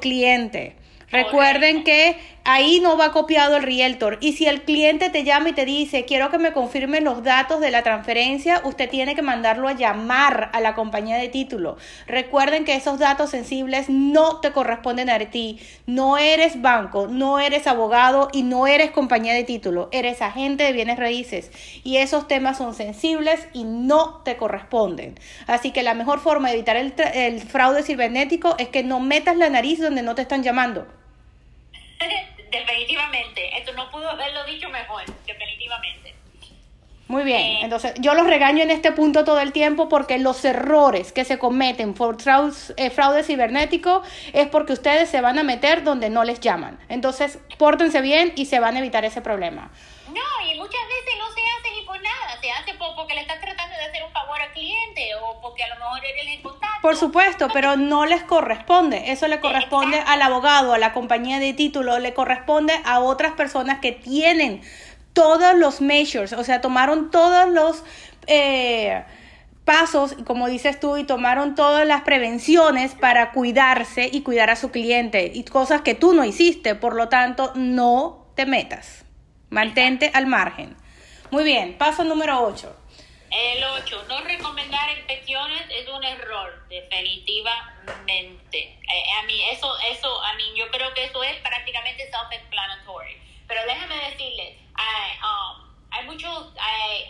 [0.00, 0.76] cliente.
[1.10, 4.18] Recuerden que ahí no va copiado el realtor.
[4.20, 7.60] Y si el cliente te llama y te dice, quiero que me confirmen los datos
[7.60, 11.76] de la transferencia, usted tiene que mandarlo a llamar a la compañía de título.
[12.06, 15.60] Recuerden que esos datos sensibles no te corresponden a ti.
[15.86, 19.88] No eres banco, no eres abogado y no eres compañía de título.
[19.92, 21.50] Eres agente de bienes raíces.
[21.84, 25.18] Y esos temas son sensibles y no te corresponden.
[25.46, 29.36] Así que la mejor forma de evitar el, el fraude cibernético es que no metas
[29.36, 30.99] la nariz donde no te están llamando.
[32.50, 33.58] definitivamente.
[33.58, 36.14] Esto no pudo haberlo dicho mejor, definitivamente.
[37.10, 40.44] Muy bien, eh, entonces yo los regaño en este punto todo el tiempo porque los
[40.44, 42.18] errores que se cometen por
[42.76, 46.78] eh, fraude, cibernético es porque ustedes se van a meter donde no les llaman.
[46.88, 49.72] Entonces, pórtense bien y se van a evitar ese problema.
[50.06, 51.40] No, y muchas veces no se
[52.78, 55.76] por porque le están tratando de hacer un favor al cliente o porque a lo
[55.76, 56.76] mejor eres el contacto.
[56.82, 59.10] Por supuesto, pero no les corresponde.
[59.10, 63.80] Eso le corresponde al abogado, a la compañía de título, le corresponde a otras personas
[63.80, 64.62] que tienen
[65.12, 67.84] todos los measures, o sea, tomaron todos los...
[68.26, 69.02] Eh,
[69.64, 74.72] pasos, como dices tú, y tomaron todas las prevenciones para cuidarse y cuidar a su
[74.72, 79.04] cliente, y cosas que tú no hiciste, por lo tanto, no te metas.
[79.48, 80.79] Mantente al margen.
[81.30, 82.76] Muy bien, paso número 8.
[83.30, 88.58] El 8, no recomendar inspecciones es un error, definitivamente.
[88.58, 93.22] Eh, a mí, eso, eso, a mí, yo creo que eso es prácticamente self-explanatory.
[93.46, 97.06] Pero déjame decirles, hay, um, hay muchos, hay,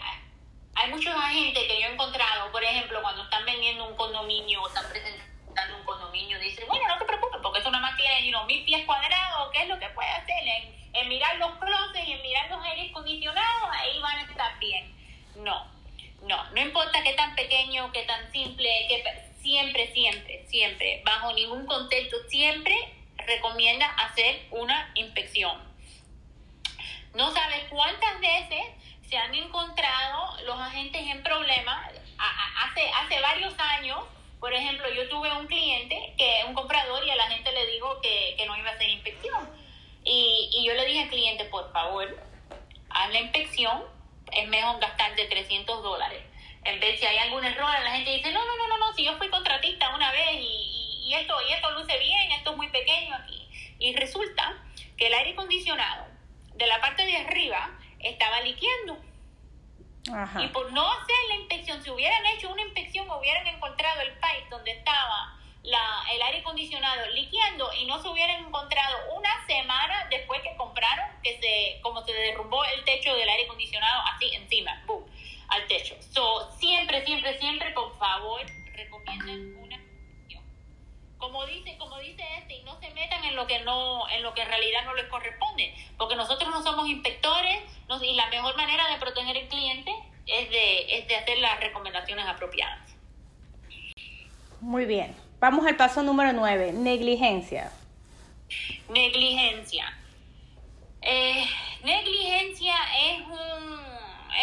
[0.74, 4.87] hay muchos agentes que yo he encontrado, por ejemplo, cuando están vendiendo un condominio están
[4.90, 5.30] presentando
[5.77, 8.65] un condominio, dicen, bueno, no te preocupes, porque eso nada más tiene you know, mil
[8.65, 10.43] pies cuadrados, ¿qué es lo que puede hacer?
[10.93, 14.95] En, mirar los closets en mirar los aires acondicionados, ahí van a estar bien.
[15.37, 15.81] No
[16.23, 19.03] no, no importa qué tan pequeño, qué tan simple, que
[19.41, 22.77] siempre, siempre, siempre, bajo ningún contexto, siempre
[23.27, 25.59] recomienda hacer una inspección.
[27.15, 28.63] No sabes cuántas veces
[29.09, 31.91] se han encontrado los agentes en problemas.
[32.19, 34.01] Hace, hace varios años,
[34.40, 38.00] por ejemplo, yo tuve un cliente, que un comprador, y a la gente le digo
[38.00, 39.48] que, no iba a hacer inspección.
[40.03, 42.18] Y, y yo le dije al cliente, por favor,
[42.88, 43.85] haz la inspección
[44.33, 46.22] es mejor gastar de 300 dólares.
[46.64, 49.05] En vez si hay algún error, la gente dice, no, no, no, no, no, si
[49.05, 52.68] yo fui contratista una vez y, y, esto, y esto luce bien, esto es muy
[52.68, 53.48] pequeño aquí.
[53.79, 54.57] Y resulta
[54.96, 56.07] que el aire acondicionado
[56.55, 58.98] de la parte de arriba estaba liqueando.
[60.07, 64.47] Y por no hacer la inspección, si hubieran hecho una inspección, hubieran encontrado el pipe
[64.51, 70.41] donde estaba la, el aire acondicionado liqueando y no se hubieran encontrado una semana después
[70.43, 74.03] que compraron, que se, como se derrumbó el techo del aire acondicionado
[81.40, 84.35] Como dice, como dice este, y no se metan en lo que no, en lo
[84.35, 87.62] que en realidad no les corresponde, porque nosotros no somos inspectores
[88.03, 89.90] y la mejor manera de proteger al cliente
[90.26, 92.94] es de, es de hacer las recomendaciones apropiadas.
[94.61, 95.16] Muy bien.
[95.38, 97.72] Vamos al paso número 9, negligencia.
[98.90, 99.96] Negligencia.
[101.00, 101.46] Eh,
[101.83, 103.81] negligencia es un,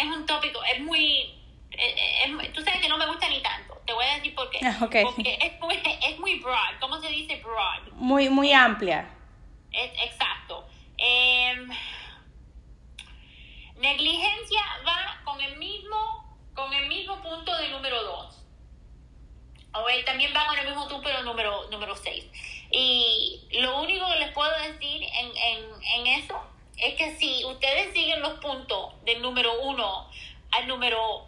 [0.00, 1.37] es un tópico, es muy...
[1.78, 3.80] Eh, tú sabes que no me gusta ni tanto.
[3.86, 4.58] Te voy a decir por qué.
[4.64, 5.02] Ah, Porque
[5.40, 6.80] es muy, es muy broad.
[6.80, 7.92] ¿Cómo se dice broad?
[7.92, 9.08] Muy, muy amplia.
[9.72, 10.66] Es, exacto.
[10.96, 11.68] Em,
[13.76, 18.38] negligencia va con el mismo, con el mismo punto de número 2
[20.04, 22.24] también van en el mismo tú, pero número, número 6.
[22.70, 25.64] Y lo único que les puedo decir en, en,
[25.94, 26.40] en eso
[26.76, 30.10] es que si ustedes siguen los puntos del número 1
[30.50, 31.26] al número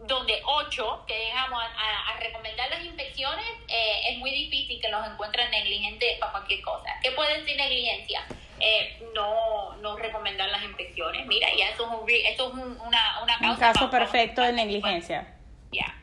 [0.00, 5.06] donde 8, que llegamos a, a, recomendar las inspecciones, eh, es muy difícil que los
[5.06, 6.90] encuentren negligentes para cualquier cosa.
[7.02, 8.26] ¿Qué puede decir negligencia?
[8.60, 11.26] Eh, no, no recomendar las inspecciones.
[11.26, 13.50] Mira, ya eso es, un, esto es una, una causa.
[13.50, 15.34] Un caso perfecto de negligencia.
[15.72, 15.94] Ya.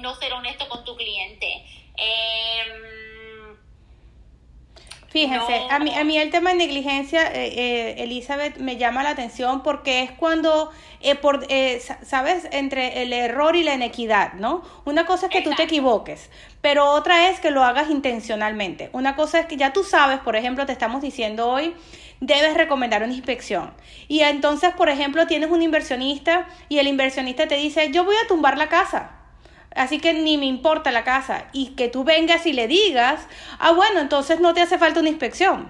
[0.00, 1.64] no ser honesto con tu cliente.
[1.96, 3.05] Em,
[5.16, 9.10] Fíjense, a, mí, a mí el tema de negligencia, eh, eh, Elizabeth, me llama la
[9.10, 14.62] atención porque es cuando, eh, por, eh, ¿sabes?, entre el error y la inequidad, ¿no?
[14.84, 16.28] Una cosa es que tú te equivoques,
[16.60, 18.90] pero otra es que lo hagas intencionalmente.
[18.92, 21.74] Una cosa es que ya tú sabes, por ejemplo, te estamos diciendo hoy,
[22.20, 23.72] debes recomendar una inspección.
[24.08, 28.28] Y entonces, por ejemplo, tienes un inversionista y el inversionista te dice, yo voy a
[28.28, 29.12] tumbar la casa
[29.76, 33.26] así que ni me importa la casa, y que tú vengas y le digas,
[33.58, 35.68] ah, bueno, entonces no te hace falta una inspección.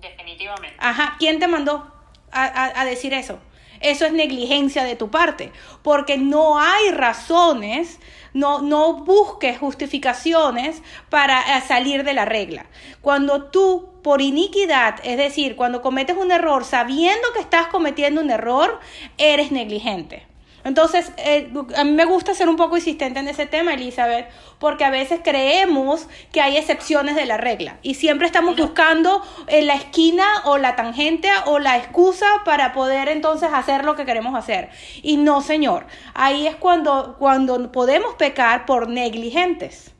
[0.00, 0.76] Definitivamente.
[0.78, 1.92] Ajá, ¿quién te mandó
[2.30, 3.40] a, decir eso?
[3.80, 7.98] Eso es negligencia de tu parte, porque no hay razones,
[8.32, 12.66] no, no busques justificaciones para eh, salir de la regla.
[13.00, 18.30] Cuando tú, por iniquidad, es decir, cuando cometes un error sabiendo que estás cometiendo un
[18.30, 18.80] error,
[19.16, 20.27] eres negligente.
[20.64, 24.84] Entonces, eh, a mí me gusta ser un poco insistente en ese tema, Elizabeth, porque
[24.84, 29.74] a veces creemos que hay excepciones de la regla y siempre estamos buscando en la
[29.74, 34.70] esquina o la tangente o la excusa para poder entonces hacer lo que queremos hacer.
[35.02, 39.94] Y no, señor, ahí es cuando, cuando podemos pecar por negligentes.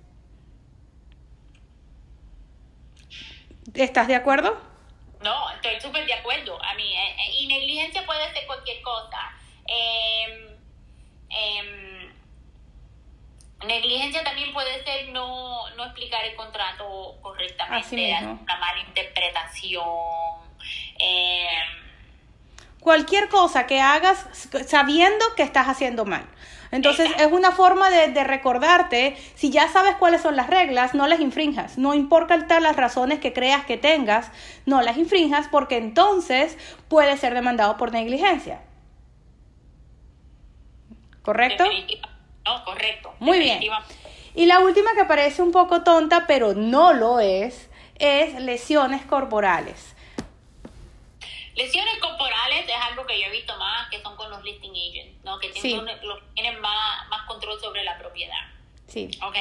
[3.75, 4.59] ¿Estás de acuerdo?
[5.23, 6.59] No, estoy súper de acuerdo.
[6.63, 9.19] A mí, eh, eh, y negligencia puede ser cualquier cosa.
[9.69, 10.57] Eh,
[11.31, 12.11] eh,
[13.67, 19.85] negligencia también puede ser no, no explicar el contrato correctamente, una mala interpretación.
[20.99, 21.49] Eh,
[22.81, 24.27] Cualquier cosa que hagas
[24.67, 26.25] sabiendo que estás haciendo mal.
[26.71, 31.07] Entonces es una forma de, de, recordarte, si ya sabes cuáles son las reglas, no
[31.07, 31.79] las infrinjas.
[31.79, 34.31] No importa las razones que creas que tengas,
[34.67, 36.57] no las infrinjas porque entonces
[36.89, 38.61] puede ser demandado por negligencia.
[41.23, 41.65] ¿Correcto?
[42.45, 43.15] No, correcto.
[43.19, 43.61] Muy bien.
[44.35, 49.97] Y la última que parece un poco tonta, pero no lo es, es lesiones corporales.
[51.55, 55.25] Lesiones corporales es algo que yo he visto más, que son con los listing agents,
[55.25, 55.41] ¿no?
[55.41, 55.99] Que tienen,
[56.35, 58.47] tienen más, más control sobre la propiedad.
[58.87, 59.11] Sí.
[59.23, 59.37] Ok.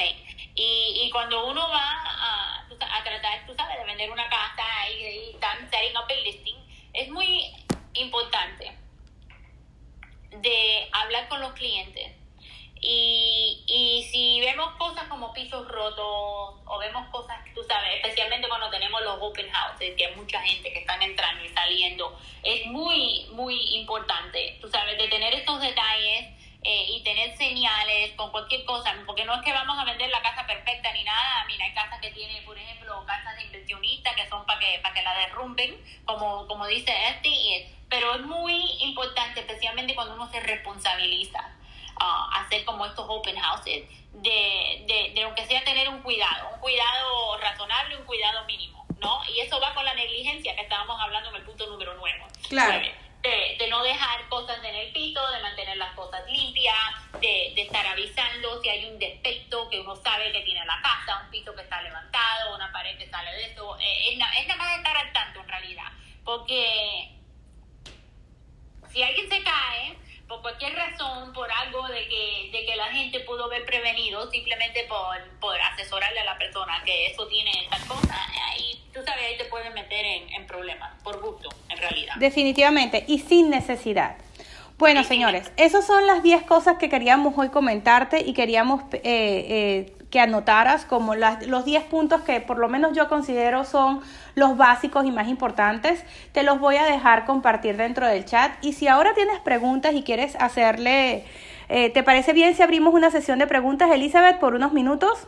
[0.56, 5.04] Y, y cuando uno va a, a, tratar, tú sabes, de vender una casa y,
[5.04, 6.56] y están setting up el listing,
[6.92, 7.52] es muy
[7.94, 8.76] importante
[10.30, 12.12] de hablar con los clientes.
[12.80, 18.70] Y, y si vemos cosas como pisos rotos o vemos cosas, tú sabes, especialmente cuando
[18.70, 23.26] tenemos los open houses, que hay mucha gente que están entrando y saliendo, es muy,
[23.32, 28.94] muy importante, tú sabes, de tener estos detalles eh, y tener señales con cualquier cosa,
[29.06, 32.00] porque no es que vamos a vender la casa perfecta ni nada, mira, hay casas
[32.00, 35.76] que tienen, por ejemplo, casas de inversionistas que son para que, para que la derrumben,
[36.04, 41.40] como, como dice este, y pero es muy importante, especialmente cuando uno se responsabiliza
[42.00, 46.60] uh, hacer como estos open houses, de, de, de aunque sea tener un cuidado, un
[46.60, 49.20] cuidado razonable, un cuidado mínimo, ¿no?
[49.32, 52.26] Y eso va con la negligencia que estábamos hablando en el punto número 9.
[52.48, 53.07] Claro.
[53.22, 56.74] De, no dejar cosas en el piso, de mantener las cosas limpias,
[57.20, 61.30] de, estar avisando si hay un defecto que uno sabe que tiene la casa, un
[61.30, 63.78] piso que está levantado, una pared que sale de eso.
[63.78, 65.92] Eh, es nada más estar al tanto en realidad,
[66.24, 67.10] porque
[68.90, 69.96] si alguien se cae
[70.28, 74.84] por cualquier razón, por algo de que, de que la gente pudo haber prevenido, simplemente
[74.88, 78.14] por, por asesorarle a la persona que eso tiene tal cosa,
[78.50, 82.14] ahí tú sabes, ahí te pueden meter en, en problemas, por gusto, en realidad.
[82.16, 84.16] Definitivamente, y sin necesidad.
[84.78, 89.92] Bueno, señores, esas son las 10 cosas que queríamos hoy comentarte y queríamos eh, eh,
[90.10, 94.00] que anotaras como las, los 10 puntos que por lo menos yo considero son
[94.34, 96.04] los básicos y más importantes.
[96.32, 98.52] Te los voy a dejar compartir dentro del chat.
[98.62, 101.24] Y si ahora tienes preguntas y quieres hacerle,
[101.68, 105.26] eh, ¿te parece bien si abrimos una sesión de preguntas, Elizabeth, por unos minutos?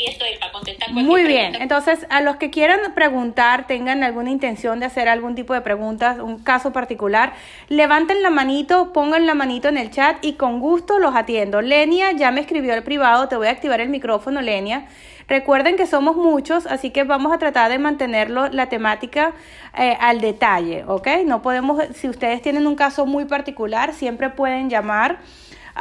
[0.00, 4.80] Aquí estoy para contestar Muy bien, entonces a los que quieran preguntar, tengan alguna intención
[4.80, 7.32] de hacer algún tipo de preguntas, un caso particular,
[7.68, 11.60] levanten la manito, pongan la manito en el chat y con gusto los atiendo.
[11.60, 14.86] Lenia ya me escribió el privado, te voy a activar el micrófono, Lenia.
[15.28, 19.32] Recuerden que somos muchos, así que vamos a tratar de mantenerlo la temática
[19.78, 21.06] eh, al detalle, ¿ok?
[21.24, 25.18] No podemos, si ustedes tienen un caso muy particular, siempre pueden llamar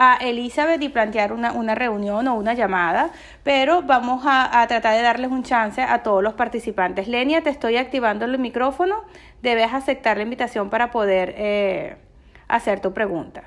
[0.02, 3.12] a Elizabeth y plantear una, una reunión o una llamada,
[3.44, 7.10] pero vamos a, a, tratar de darles un chance a todos los participantes.
[7.10, 9.04] Lenia, te estoy activando el micrófono,
[9.42, 11.98] debes aceptar la invitación para poder eh,
[12.48, 13.44] hacer tu pregunta.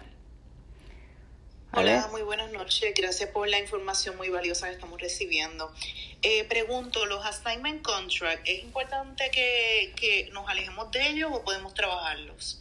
[1.73, 2.93] Hola, muy buenas noches.
[2.95, 5.73] Gracias por la información muy valiosa que estamos recibiendo.
[6.21, 11.73] Eh, pregunto, ¿los assignment contract, es importante que, que nos alejemos de ellos o podemos
[11.73, 12.61] trabajarlos?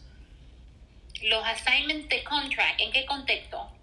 [1.24, 3.81] Los assignments de contract, ¿en qué contexto?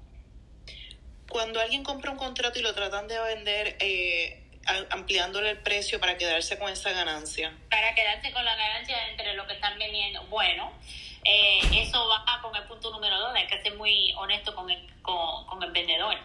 [1.28, 4.42] Cuando alguien compra un contrato y lo tratan de vender, eh,
[4.90, 7.54] ampliándole el precio para quedarse con esa ganancia?
[7.70, 10.22] Para quedarse con la ganancia entre lo que están vendiendo.
[10.24, 10.72] Bueno,
[11.24, 14.80] eh, eso va con el punto número dos, hay que ser muy honesto con el,
[15.02, 16.16] con, el vendedor.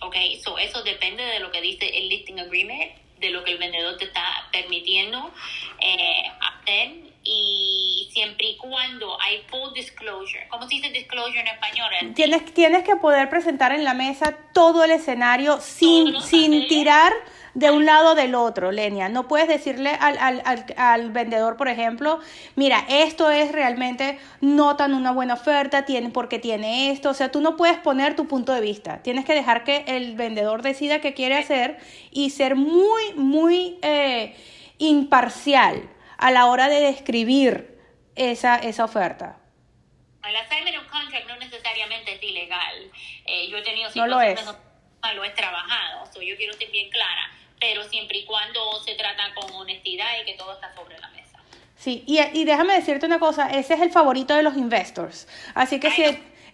[0.00, 3.58] Ok, so eso depende de lo que dice el listing agreement, de lo que el
[3.58, 5.32] vendedor te está permitiendo
[5.80, 10.46] eh, hacer y siempre y cuando hay full disclosure.
[10.50, 11.88] ¿Cómo se dice disclosure en español?
[12.14, 17.12] Tienes, tienes que poder presentar en la mesa todo el escenario sin, sin tirar
[17.54, 19.08] de un lado o del otro, Lenia.
[19.08, 22.20] No puedes decirle al, al, al, al, vendedor, por ejemplo,
[22.56, 27.10] mira, esto es realmente no tan una buena oferta, tiene, porque tiene esto.
[27.10, 29.02] O sea, tú no puedes poner tu punto de vista.
[29.02, 31.78] Tienes que dejar que el vendedor decida qué quiere hacer
[32.10, 34.36] y ser muy, muy eh,
[34.78, 35.88] imparcial
[36.18, 37.78] a la hora de describir
[38.14, 39.36] esa, esa oferta.
[40.26, 42.90] El assignment of contract no necesariamente es ilegal.
[43.26, 44.40] Eh, yo he tenido no lo es.
[45.14, 49.34] Lo he trabajado, so yo quiero ser bien clara, pero siempre y cuando se trata
[49.34, 51.38] con honestidad y que todo está sobre la mesa.
[51.76, 55.28] Sí, y, y déjame decirte una cosa, ese es el favorito de los investors.
[55.54, 56.04] Así que si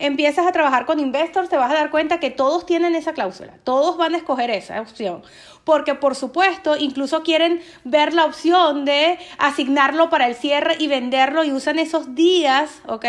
[0.00, 3.56] empiezas a trabajar con investors, te vas a dar cuenta que todos tienen esa cláusula,
[3.62, 5.22] todos van a escoger esa opción
[5.64, 11.44] porque por supuesto incluso quieren ver la opción de asignarlo para el cierre y venderlo
[11.44, 13.04] y usan esos días, ¿ok?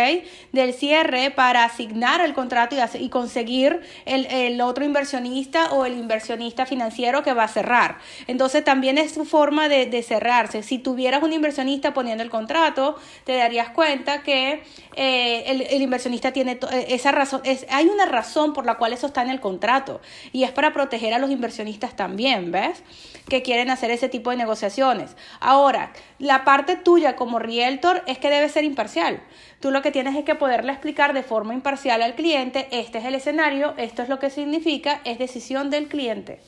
[0.51, 7.23] Del cierre para asignar el contrato y, conseguir el, otro inversionista o el inversionista financiero
[7.23, 7.97] que va a cerrar.
[8.27, 10.63] Entonces también es su forma de, cerrarse.
[10.63, 14.63] Si tuvieras un inversionista poniendo el contrato, te darías cuenta que
[14.95, 19.07] eh, el, inversionista tiene eh, esa razón, es, hay una razón por la cual eso
[19.07, 22.50] está en el contrato y es para proteger a los inversionistas también.
[22.51, 22.83] ¿Ves?
[23.29, 25.15] Que quieren hacer ese tipo de negociaciones.
[25.39, 29.23] Ahora, la parte tuya como realtor es que debe ser imparcial.
[29.59, 33.05] Tú lo que tienes es que poderle explicar de forma imparcial al cliente, este es
[33.05, 36.39] el escenario, esto es lo que significa, es decisión del cliente.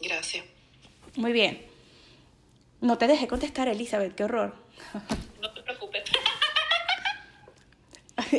[0.00, 0.44] Gracias.
[1.16, 1.62] Muy bien.
[2.80, 4.54] No te dejé contestar, Elizabeth, qué horror.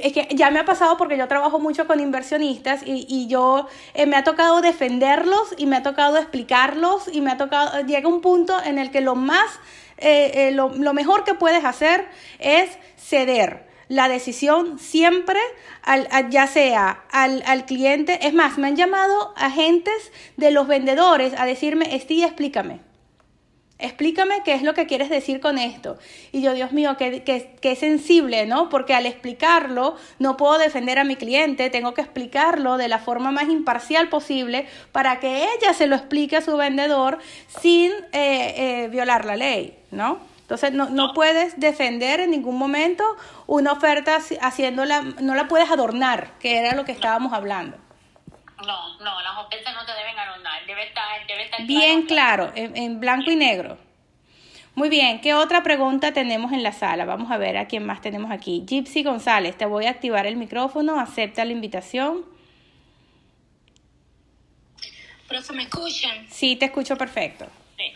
[0.03, 3.67] es que ya me ha pasado porque yo trabajo mucho con inversionistas y, y yo
[3.93, 8.07] eh, me ha tocado defenderlos y me ha tocado explicarlos y me ha tocado, llega
[8.07, 9.59] un punto en el que lo más,
[9.97, 12.07] eh, eh, lo, lo, mejor que puedes hacer
[12.39, 15.39] es ceder la decisión siempre,
[15.83, 21.33] al, ya sea al, al, cliente, es más, me han llamado agentes de los vendedores
[21.37, 22.84] a decirme, Esti, explícame.
[23.77, 25.97] Explícame qué es lo que quieres decir con esto.
[26.31, 27.23] Y yo, Dios mío, qué,
[27.59, 28.69] qué, sensible, ¿no?
[28.69, 33.31] Porque al explicarlo no puedo defender a mi cliente, tengo que explicarlo de la forma
[33.31, 37.19] más imparcial posible para que ella se lo explique a su vendedor
[37.61, 38.53] sin eh,
[38.83, 40.19] eh, violar la ley, ¿no?
[40.39, 43.03] Entonces no, no puedes defender en ningún momento
[43.45, 47.84] una oferta haciéndola, no la puedes adornar, que era lo que estábamos hablando.
[48.63, 52.99] No, no, las ofertas no te deben adornar, debe estar, debe estar bien claro, en,
[52.99, 53.77] blanco y negro.
[54.75, 57.05] Muy bien, ¿qué otra pregunta tenemos en la sala?
[57.05, 58.65] Vamos a ver a quién más tenemos aquí.
[58.67, 62.25] Gypsy González, te voy a activar el micrófono, acepta la invitación.
[65.27, 66.27] Profe, ¿me escuchan?
[66.29, 67.47] Sí, te escucho perfecto.
[67.77, 67.93] Sí.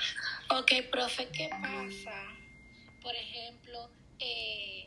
[0.50, 2.12] Ok, profe, ¿qué pasa?
[3.02, 3.90] Por ejemplo,
[4.20, 4.79] eh,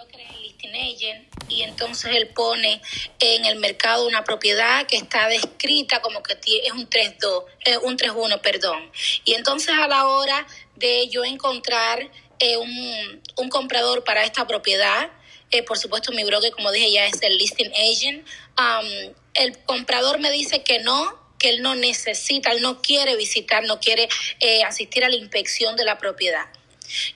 [0.00, 2.80] broker el listing agent y entonces él pone
[3.18, 7.96] en el mercado una propiedad que está descrita como que es un 3-2, eh, un
[7.96, 8.90] 3-1, perdón.
[9.24, 10.46] Y entonces a la hora
[10.76, 15.10] de yo encontrar eh, un, un, comprador para esta propiedad,
[15.50, 18.26] eh, por supuesto mi broker, como dije ya, es el listing agent,
[18.58, 23.64] um, el comprador me dice que no, que él no necesita, él no quiere visitar,
[23.64, 24.08] no quiere
[24.40, 26.46] eh, asistir a la inspección de la propiedad.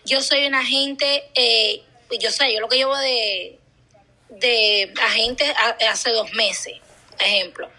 [0.05, 1.83] Yo soy un agente eh,
[2.19, 3.59] yo sé, yo lo que llevo de,
[4.29, 5.53] de agente
[5.89, 6.75] hace dos meses,
[7.19, 7.71] ejemplo.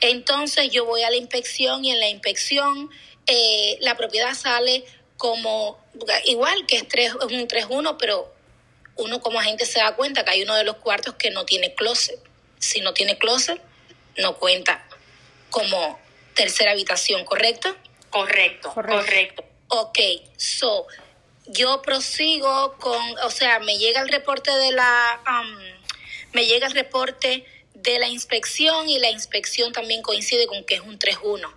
[0.00, 2.90] Entonces yo voy a la inspección y en la inspección
[3.26, 4.84] eh, la propiedad sale
[5.16, 5.78] como
[6.26, 8.32] igual que es, tres, es un 3-1, pero
[8.96, 11.74] uno como agente se da cuenta que hay uno de los cuartos que no tiene
[11.74, 12.18] closet.
[12.58, 13.60] Si no tiene closet,
[14.16, 14.86] no cuenta
[15.50, 15.98] como
[16.34, 17.74] tercera habitación, ¿correcto?
[18.10, 19.04] Correcto, correcto.
[19.04, 19.44] correcto.
[19.68, 19.98] Ok,
[20.36, 20.86] so
[21.48, 25.20] yo prosigo con, o sea, me llega el reporte de la,
[26.32, 27.44] me llega el reporte
[27.74, 31.52] de la inspección y la inspección también coincide con que es un 3-1.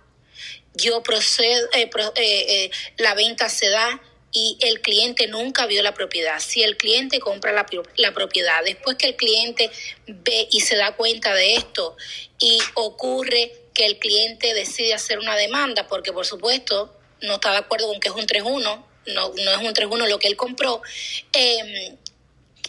[0.74, 4.00] Yo procedo, eh, eh, eh, la venta se da
[4.32, 6.38] y el cliente nunca vio la propiedad.
[6.38, 7.66] Si el cliente compra la,
[7.96, 9.70] la, propiedad, después que el cliente
[10.06, 11.96] ve y se da cuenta de esto
[12.38, 17.58] y ocurre que el cliente decide hacer una demanda, porque por supuesto no está de
[17.58, 18.84] acuerdo con que es un 3-1,
[19.14, 20.82] no, no es un 3-1 lo que él compró,
[21.32, 21.96] eh,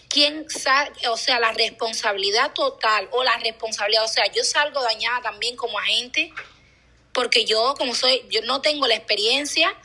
[0.09, 5.21] ¿quién sabe, o sea, la responsabilidad total o la responsabilidad, o sea, yo salgo dañada
[5.21, 6.33] también como agente
[7.13, 9.75] porque yo como soy, yo no tengo la experiencia,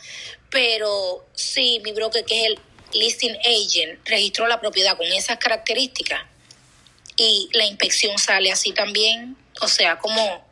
[0.50, 2.58] pero sí mi broker que es el
[2.92, 6.22] listing agent registró la propiedad con esas características
[7.16, 10.44] y la inspección sale así también, o sea, como...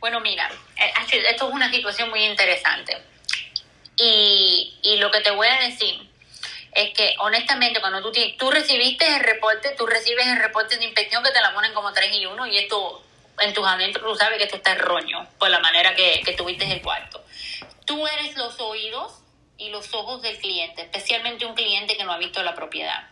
[0.00, 0.92] Bueno, mira, eh,
[1.28, 2.96] esto es una situación muy interesante.
[3.96, 6.06] Y, y lo que te voy a decir
[6.72, 11.22] es que honestamente cuando tú, tú recibiste el reporte, tú recibes el reporte de inspección
[11.24, 13.02] que te la ponen como 3 y 1 y esto
[13.40, 16.70] en tus adentros tú sabes que esto está erróneo por la manera que, que tuviste
[16.70, 17.24] el cuarto.
[17.86, 19.22] Tú eres los oídos
[19.58, 23.08] y los ojos del cliente, especialmente un cliente que no ha visto la propiedad.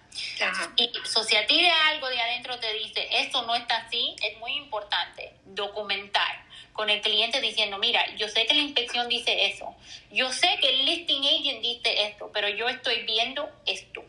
[0.76, 0.93] Y
[1.26, 4.53] si a ti de algo de adentro te dice, esto no está así, es muy
[4.53, 6.34] importante documentar
[6.74, 9.74] con el cliente diciendo, mira, yo sé que la inspección dice eso,
[10.10, 14.04] yo sé que el listing agent dice esto, pero yo estoy viendo esto.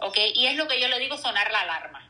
[0.00, 0.16] ¿Ok?
[0.34, 2.08] Y es lo que yo le digo, sonar la alarma.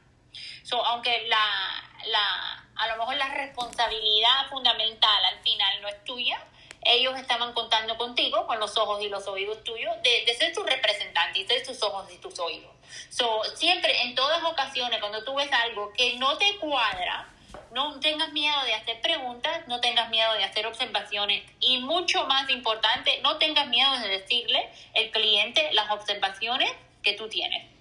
[0.63, 6.39] So, aunque la, la, a lo mejor la responsabilidad fundamental al final no es tuya,
[6.83, 10.63] ellos estaban contando contigo, con los ojos y los oídos tuyos, de, de ser tu
[10.63, 12.71] representante y ser tus ojos y tus oídos.
[13.09, 17.27] So, siempre, en todas ocasiones, cuando tú ves algo que no te cuadra,
[17.73, 22.49] no tengas miedo de hacer preguntas, no tengas miedo de hacer observaciones y mucho más
[22.51, 26.71] importante, no tengas miedo de decirle al cliente las observaciones
[27.03, 27.78] que tú tienes.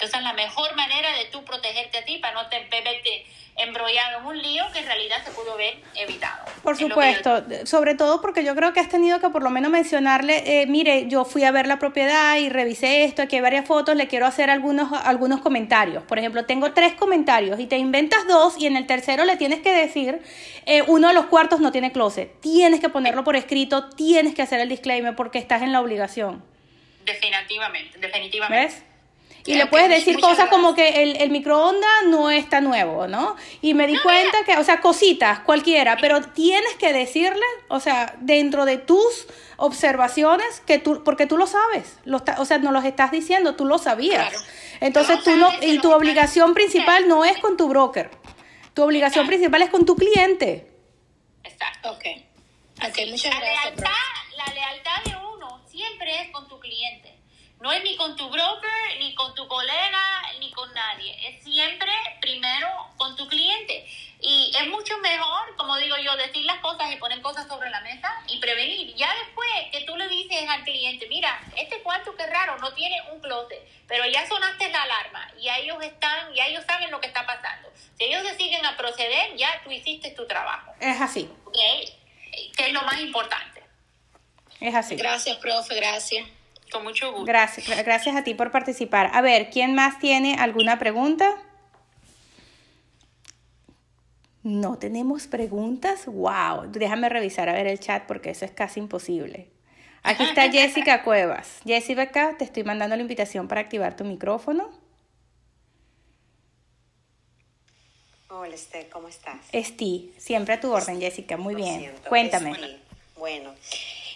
[0.00, 3.26] Esa es la mejor manera de tú protegerte a ti para no te verte
[3.56, 6.44] embrollado en un lío que en realidad se pudo haber evitado.
[6.62, 10.62] Por supuesto, sobre todo porque yo creo que has tenido que por lo menos mencionarle,
[10.62, 13.94] eh, mire, yo fui a ver la propiedad y revisé esto, aquí hay varias fotos,
[13.94, 16.02] le quiero hacer algunos, algunos comentarios.
[16.02, 19.60] Por ejemplo, tengo tres comentarios y te inventas dos y en el tercero le tienes
[19.60, 20.20] que decir,
[20.66, 22.40] eh, uno de los cuartos no tiene closet.
[22.40, 26.44] Tienes que ponerlo por escrito, tienes que hacer el disclaimer porque estás en la obligación.
[27.04, 28.66] Definitivamente, definitivamente.
[28.66, 28.93] ¿Ves?
[29.46, 33.36] Y le puedes decir cosas como que el, el, microondas no está nuevo, ¿no?
[33.60, 38.14] Y me di cuenta que, o sea, cositas, cualquiera, pero tienes que decirle, o sea,
[38.20, 39.26] dentro de tus
[39.56, 43.66] observaciones, que tú, porque tú lo sabes, lo o sea, no los estás diciendo, tú
[43.66, 44.32] lo sabías.
[44.80, 48.10] Entonces tú no, y tu obligación principal no es con tu broker,
[48.72, 50.70] tu obligación principal es con tu cliente.
[51.44, 51.92] Exacto.
[51.92, 52.04] Ok.
[52.88, 53.64] okay muchas la gracias.
[53.64, 53.90] Lealtad,
[54.38, 57.13] la lealtad de uno siempre es con tu cliente.
[57.60, 61.16] No es ni con tu broker, ni con tu colega, ni con nadie.
[61.28, 61.90] Es siempre
[62.20, 63.86] primero con tu cliente.
[64.20, 67.80] Y es mucho mejor, como digo yo, decir las cosas y poner cosas sobre la
[67.80, 68.94] mesa y prevenir.
[68.94, 72.96] Ya después que tú le dices al cliente, mira, este cuarto que raro, no tiene
[73.12, 77.08] un closet, pero ya sonaste la alarma y ellos están, ya ellos saben lo que
[77.08, 77.70] está pasando.
[77.98, 80.72] Si ellos deciden a proceder, ya tú hiciste tu trabajo.
[80.80, 81.30] Es así.
[81.44, 81.94] ¿Okay?
[82.56, 83.62] Que es lo más importante.
[84.60, 84.96] Es así.
[84.96, 86.26] Gracias, profe, gracias.
[86.74, 87.24] Con mucho gusto.
[87.24, 89.08] Gracias, gracias a ti por participar.
[89.12, 91.30] A ver, ¿quién más tiene alguna pregunta?
[94.42, 96.06] No tenemos preguntas.
[96.06, 99.50] Wow, déjame revisar a ver el chat porque eso es casi imposible.
[100.02, 101.60] Aquí está Jessica Cuevas.
[101.64, 104.68] Jessica, te estoy mandando la invitación para activar tu micrófono.
[108.30, 109.38] Hola, Esther, ¿cómo estás?
[109.52, 111.36] Esti, siempre a tu orden, Jessica.
[111.36, 111.94] Muy bien.
[112.08, 112.80] Cuéntame.
[113.16, 113.54] Bueno,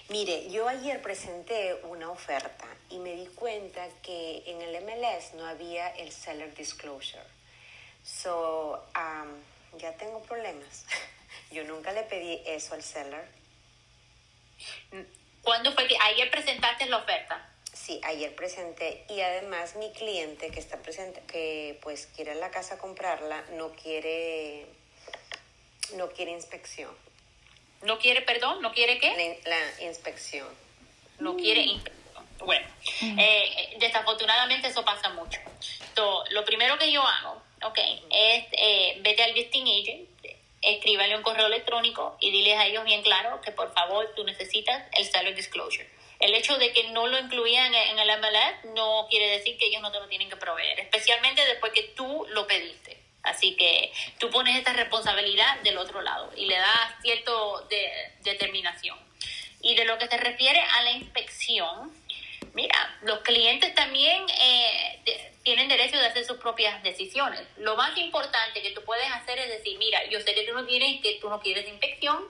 [0.08, 5.44] Mire, yo ayer presenté una oferta y me di cuenta que en el MLS no
[5.46, 7.22] había el seller disclosure.
[8.02, 10.86] So, um, ya tengo problemas.
[11.50, 13.28] Yo nunca le pedí eso al seller.
[15.42, 17.46] ¿Cuándo fue que ayer presentaste la oferta?
[17.72, 22.78] Sí, ayer presenté y además mi cliente que está presente, que pues quiere la casa
[22.78, 24.66] comprarla, no quiere,
[25.96, 26.90] no quiere inspección.
[27.82, 28.60] ¿No quiere, perdón?
[28.62, 29.40] ¿No quiere qué?
[29.44, 30.48] La, inspección.
[31.18, 31.98] No quiere inspección.
[32.40, 32.66] Bueno,
[33.00, 35.40] eh, desafortunadamente eso pasa mucho.
[36.30, 37.78] lo primero que yo hago, ok,
[38.10, 40.08] es eh, vete al listing agent,
[40.62, 44.84] escríbale un correo electrónico y diles a ellos bien claro que por favor tú necesitas
[44.96, 45.88] el seller disclosure.
[46.20, 49.82] El hecho de que no lo incluían en el MLS no quiere decir que ellos
[49.82, 52.77] no te lo tienen que proveer, especialmente después que tú lo pediste.
[53.28, 57.90] Así que tú pones esta responsabilidad del otro lado y le das cierto de,
[58.22, 58.98] determinación.
[59.60, 61.92] Y de lo que se refiere a la inspección,
[62.54, 65.00] mira, los clientes también eh,
[65.42, 67.40] tienen derecho de hacer sus propias decisiones.
[67.56, 70.64] Lo más importante que tú puedes hacer es decir, mira, yo sé que tú no
[70.66, 72.22] tienes, que tú no quieres inspección,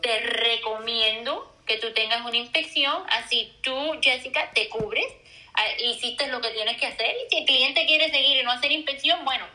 [0.00, 5.06] te recomiendo que tú tengas una inspección, así tú, Jessica, te cubres,
[5.54, 8.52] ah, hiciste lo que tienes que hacer y si el cliente quiere seguir y no
[8.52, 9.46] hacer inspección, bueno,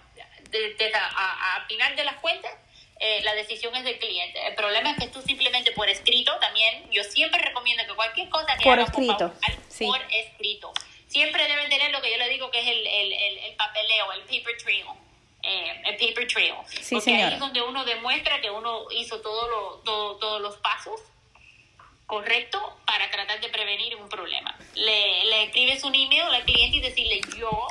[0.52, 2.52] de, a, final de las cuentas,
[3.00, 4.46] eh, la decisión es del cliente.
[4.48, 8.58] El problema es que tú simplemente por escrito, también, yo siempre recomiendo que cualquier cosa
[8.58, 9.34] que por escrito,
[9.80, 10.74] por escrito.
[11.08, 14.22] Siempre deben tener lo que yo le digo que es el, el, el, papeleo, el
[14.22, 14.86] paper trail.
[15.44, 16.54] eh, el paper trail.
[16.68, 17.28] Sí, porque señora.
[17.28, 21.00] ahí es donde uno demuestra que uno hizo todo lo, todo, todos los pasos
[22.08, 24.58] correctos para tratar de prevenir un problema.
[24.76, 27.68] Le, le escribes un email al cliente y decirle yo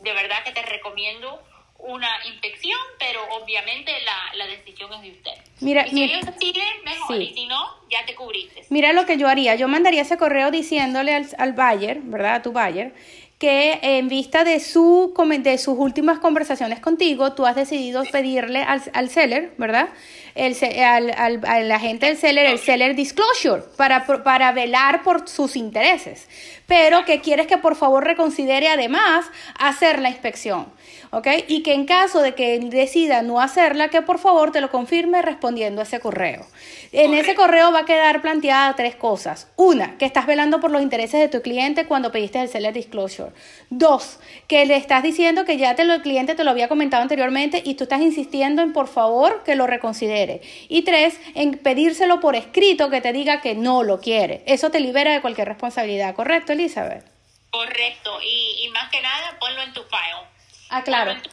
[0.00, 1.42] de verdad que te recomiendo
[1.82, 5.32] una inspección, pero obviamente la, la decisión es de usted.
[5.60, 6.14] Mira, y si mira.
[6.14, 7.16] ellos deciden, mejor.
[7.16, 7.22] Sí.
[7.22, 8.64] Y si no, ya te cubriste.
[8.70, 9.54] Mira lo que yo haría.
[9.56, 12.36] Yo mandaría ese correo diciéndole al, al buyer, ¿verdad?
[12.36, 12.92] A tu buyer,
[13.38, 18.80] que en vista de, su, de sus últimas conversaciones contigo, tú has decidido pedirle al,
[18.94, 19.88] al seller, ¿verdad?
[20.36, 25.28] El, se- al, al, al agente del seller, el seller disclosure, para, para velar por
[25.28, 26.28] sus intereses.
[26.68, 29.26] Pero que quieres que por favor reconsidere además
[29.58, 30.72] hacer la inspección.
[31.14, 31.26] ¿Ok?
[31.46, 34.70] Y que en caso de que él decida no hacerla, que por favor te lo
[34.70, 36.46] confirme respondiendo a ese correo.
[36.90, 39.46] En ese correo va a quedar planteada tres cosas.
[39.56, 43.32] Una, que estás velando por los intereses de tu cliente cuando pediste el seller disclosure.
[43.68, 47.02] Dos, que le estás diciendo que ya te lo, el cliente te lo había comentado
[47.02, 50.40] anteriormente y tú estás insistiendo en por favor que lo reconsidere.
[50.70, 54.42] Y tres, en pedírselo por escrito que te diga que no lo quiere.
[54.46, 56.14] Eso te libera de cualquier responsabilidad.
[56.14, 57.04] ¿Correcto, Elizabeth?
[57.50, 58.18] Correcto.
[58.22, 60.31] Y, y más que nada, ponlo en tu file.
[60.74, 61.10] Ah, claro.
[61.10, 61.28] En tu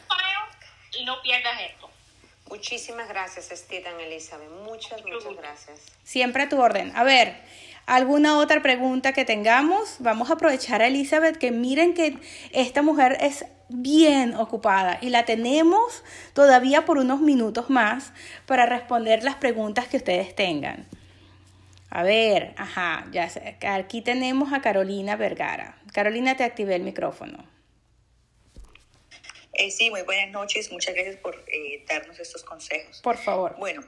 [1.06, 1.88] no pierdas esto.
[2.50, 4.50] Muchísimas gracias, Steven Elizabeth.
[4.66, 5.80] Muchas, muchas gracias.
[6.04, 6.92] Siempre a tu orden.
[6.94, 7.40] A ver,
[7.86, 9.96] ¿alguna otra pregunta que tengamos?
[10.00, 12.18] Vamos a aprovechar a Elizabeth, que miren que
[12.52, 18.12] esta mujer es bien ocupada y la tenemos todavía por unos minutos más
[18.44, 20.86] para responder las preguntas que ustedes tengan.
[21.88, 25.78] A ver, ajá, ya sé, aquí tenemos a Carolina Vergara.
[25.94, 27.42] Carolina, te activé el micrófono.
[29.52, 30.70] Eh, sí, muy buenas noches.
[30.70, 33.00] Muchas gracias por eh, darnos estos consejos.
[33.02, 33.56] Por favor.
[33.58, 33.82] Bueno,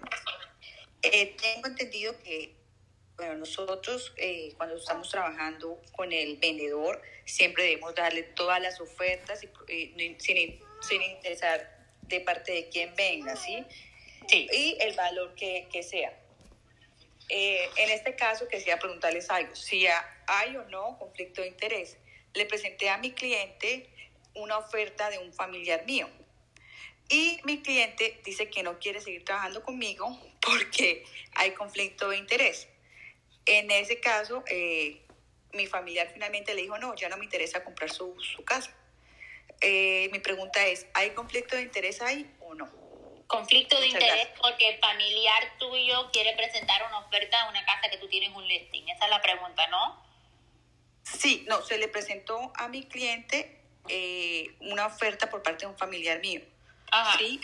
[1.02, 2.54] eh, tengo entendido que
[3.16, 9.44] bueno, nosotros eh, cuando estamos trabajando con el vendedor siempre debemos darle todas las ofertas
[9.44, 13.64] y, eh, sin, sin interesar de parte de quién venga, ¿sí?
[14.28, 14.48] Sí.
[14.52, 16.18] Y el valor que, que sea.
[17.28, 19.54] Eh, en este caso, quisiera preguntarles algo.
[19.54, 21.96] Si ha- hay o no conflicto de interés.
[22.34, 23.88] Le presenté a mi cliente
[24.34, 26.08] una oferta de un familiar mío.
[27.08, 31.04] Y mi cliente dice que no quiere seguir trabajando conmigo porque
[31.34, 32.68] hay conflicto de interés.
[33.44, 35.02] En ese caso, eh,
[35.52, 38.74] mi familiar finalmente le dijo, no, ya no me interesa comprar su, su casa.
[39.60, 42.70] Eh, mi pregunta es, ¿hay conflicto de interés ahí o no?
[43.26, 44.40] Conflicto de Muchas interés gracias.
[44.40, 48.46] porque el familiar tuyo quiere presentar una oferta de una casa que tú tienes un
[48.46, 48.88] listing.
[48.88, 50.02] Esa es la pregunta, ¿no?
[51.02, 55.78] Sí, no, se le presentó a mi cliente eh, una oferta por parte de un
[55.78, 56.40] familiar mío.
[56.90, 57.18] Ajá.
[57.18, 57.40] Sí,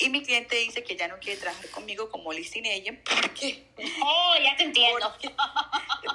[0.00, 3.66] y mi cliente dice que ya no quiere trabajar conmigo como listing agent porque,
[4.02, 5.10] Oh, ya te entiendo.
[5.10, 5.30] porque,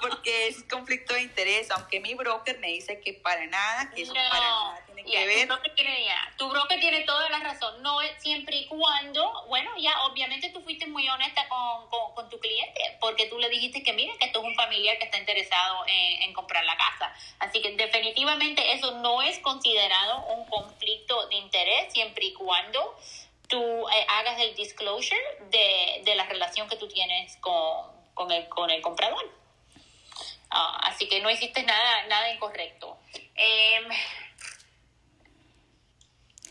[0.02, 4.14] porque es conflicto de interés, aunque mi broker me dice que para nada, que eso
[4.14, 5.48] para nada tiene que ver.
[5.48, 7.82] Tu broker tiene, ya, tu broker tiene toda la razón.
[7.84, 12.30] No es siempre y cuando, bueno, ya obviamente tú fuiste muy honesta con, con, con
[12.30, 15.18] tu cliente, porque tú le dijiste que mira, que esto es un familiar que está
[15.20, 17.14] interesado en, en comprar la casa.
[17.40, 22.96] Así que definitivamente eso no es considerado un conflicto de interés siempre y cuando
[23.48, 28.48] tú eh, hagas el disclosure de, de la relación que tú tienes con, con, el,
[28.50, 29.32] con el comprador.
[30.50, 32.98] Ah, así que no hiciste nada, nada incorrecto.
[33.36, 33.90] Em,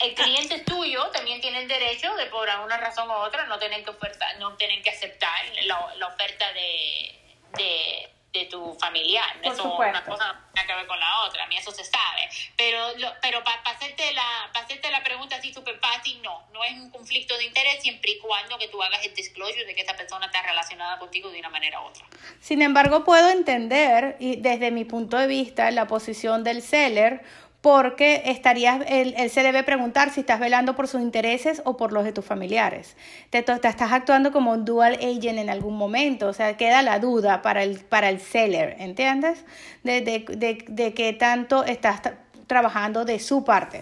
[0.01, 3.85] el cliente tuyo también tiene el derecho de por alguna razón u otra no tener
[3.85, 9.41] que oferta, no tener que aceptar la, la oferta de, de, de tu familiar.
[9.43, 9.91] Por eso supuesto.
[9.91, 12.29] una cosa no tiene que ver con la otra, a mí eso se sabe.
[12.57, 16.65] Pero lo, pero para hacerte la pa hacerte la pregunta así súper fácil, no, no
[16.65, 19.83] es un conflicto de interés siempre y cuando que tú hagas el disclosure de que
[19.83, 22.05] esta persona está relacionada contigo de una manera u otra.
[22.41, 27.23] Sin embargo, puedo entender, y desde mi punto de vista, la posición del seller,
[27.65, 31.95] porque estarías, él, él se debe preguntar si estás velando por sus intereses o por
[31.95, 32.95] los de tus familiares.
[33.31, 36.99] Te, te estás actuando como un dual agent en algún momento, o sea, queda la
[36.99, 39.47] duda para el, para el seller, ¿entiendes?
[39.83, 43.81] De, de, de, qué tanto estás tra- trabajando de su parte.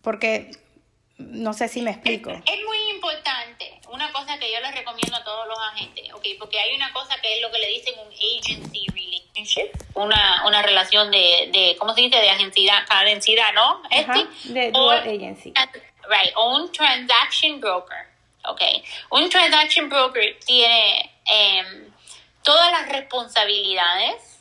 [0.00, 0.50] Porque
[1.18, 2.30] no sé si me explico.
[2.30, 6.24] Es muy importante, una cosa que yo les recomiendo a todos los agentes, ¿ok?
[6.38, 8.63] Porque hay una cosa que es lo que le dicen un relationship,
[9.94, 12.16] una, una relación de, de, ¿cómo se dice?
[12.20, 13.82] De agencia, cadencia, ¿no?
[13.90, 15.52] Ajá, de O- dual agency.
[16.08, 18.06] Right, o un transaction broker,
[18.46, 18.60] ¿ok?
[19.10, 21.90] Un transaction broker tiene em,
[22.42, 24.33] todas las responsabilidades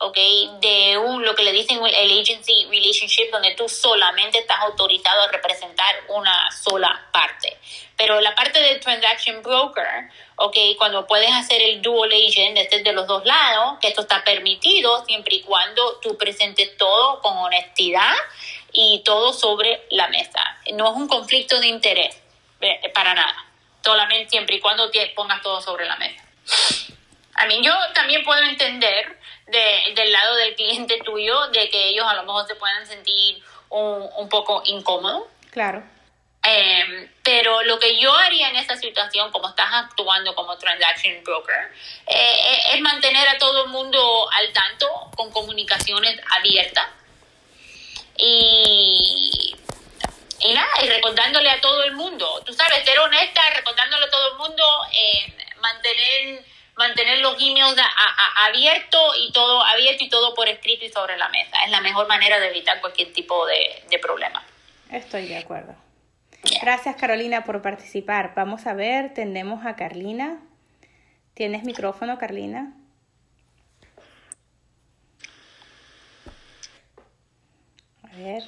[0.00, 0.16] ¿ok?
[0.60, 5.28] De un, lo que le dicen el agency relationship, donde tú solamente estás autorizado a
[5.28, 7.58] representar una sola parte.
[7.96, 10.56] Pero la parte del transaction broker, ¿ok?
[10.78, 15.36] Cuando puedes hacer el dual agent, este los dos lados, que esto está permitido siempre
[15.36, 18.14] y cuando tú presentes todo con honestidad
[18.72, 20.58] y todo sobre la mesa.
[20.72, 22.20] no es un conflicto de interés,
[22.92, 23.46] para nada.
[23.84, 26.24] Solamente siempre y cuando pongas todo sobre la mesa.
[27.34, 32.14] A mí yo también puedo entender del lado del cliente tuyo de que ellos a
[32.14, 35.24] lo mejor se puedan sentir un, un poco incómodos.
[35.50, 35.82] Claro.
[36.46, 41.72] Em, pero lo que yo haría en esta situación, como estás actuando como transaction broker,
[42.06, 44.86] eh, eh, es mantener a todo el mundo al tanto
[45.16, 46.86] con comunicaciones abiertas
[48.18, 49.56] y,
[50.40, 54.32] y nada, y recordándole a todo el mundo, tú sabes, ser honesta, recordándole a todo
[54.32, 56.44] el mundo, eh, mantener
[56.76, 57.76] mantener los emails
[58.46, 61.56] abiertos y todo abierto y todo por escrito y sobre la mesa.
[61.64, 64.42] Es la mejor manera de evitar cualquier tipo de, de problema.
[64.90, 65.74] Estoy de acuerdo.
[66.60, 68.34] Gracias Carolina por participar.
[68.34, 70.40] Vamos a ver, tenemos a Carlina.
[71.34, 72.74] ¿Tienes micrófono, Carlina?
[78.04, 78.44] A ver.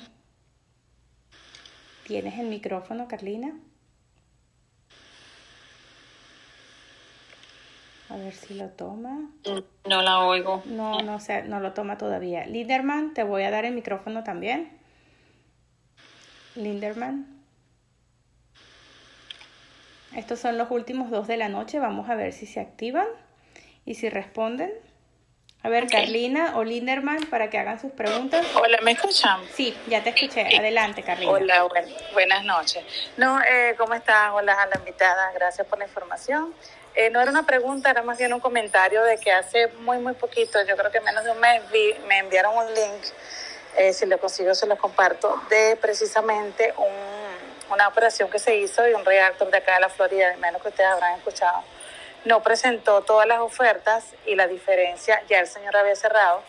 [2.07, 3.55] ¿Tienes el micrófono, Carlina?
[8.17, 9.29] A ver si lo toma.
[9.85, 10.63] No la oigo.
[10.65, 12.47] No, no, sé, no lo toma todavía.
[12.47, 14.73] Linderman, te voy a dar el micrófono también.
[16.55, 17.27] Linderman.
[20.17, 21.79] Estos son los últimos dos de la noche.
[21.79, 23.07] Vamos a ver si se activan
[23.85, 24.73] y si responden.
[25.63, 28.47] A ver, Carlina o Linderman, para que hagan sus preguntas.
[28.55, 29.41] Hola, ¿me escuchan?
[29.53, 30.57] Sí, ya te escuché.
[30.57, 31.33] Adelante, Carlina.
[31.33, 31.69] Hola,
[32.15, 32.83] buenas noches.
[33.19, 34.31] No, eh, ¿cómo estás?
[34.33, 35.33] Hola a la invitada.
[35.35, 36.55] Gracias por la información.
[36.97, 40.15] Eh, no era una pregunta, era más bien un comentario de que hace muy, muy
[40.15, 43.05] poquito, yo creo que menos de un mes, vi, me enviaron un link,
[43.77, 47.17] eh, si lo consigo se lo comparto, de precisamente un
[47.71, 50.63] una operación que se hizo de un reactor de acá de la Florida, de menos
[50.63, 51.63] que ustedes habrán escuchado,
[52.25, 56.43] no presentó todas las ofertas y la diferencia, ya el señor había cerrado,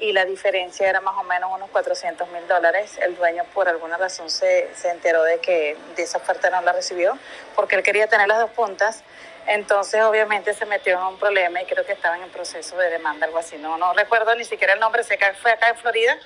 [0.00, 2.98] y la diferencia era más o menos unos 400 mil dólares.
[3.02, 6.72] El dueño por alguna razón se, se enteró de que de esa oferta no la
[6.72, 7.18] recibió
[7.56, 9.02] porque él quería tener las dos puntas.
[9.48, 13.26] Entonces obviamente se metió en un problema y creo que estaba en proceso de demanda,
[13.26, 13.56] algo así.
[13.56, 16.18] No, no recuerdo ni siquiera el nombre, sé que fue acá en Florida,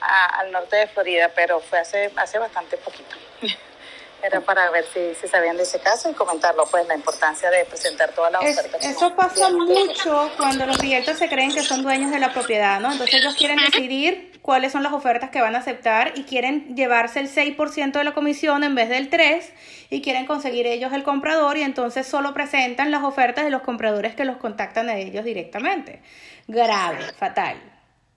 [0.00, 3.14] al norte de Florida, pero fue hace, hace bastante poquito.
[4.22, 7.64] Era para ver si, si, sabían de ese caso y comentarlo, pues la importancia de
[7.64, 8.84] presentar todas las ofertas.
[8.84, 12.92] Eso pasa mucho cuando los clientes se creen que son dueños de la propiedad, ¿no?
[12.92, 17.20] Entonces ellos quieren decidir cuáles son las ofertas que van a aceptar y quieren llevarse
[17.20, 19.52] el 6% de la comisión en vez del 3%
[19.88, 24.14] y quieren conseguir ellos el comprador y entonces solo presentan las ofertas de los compradores
[24.14, 26.02] que los contactan a ellos directamente.
[26.48, 27.56] Grave, fatal.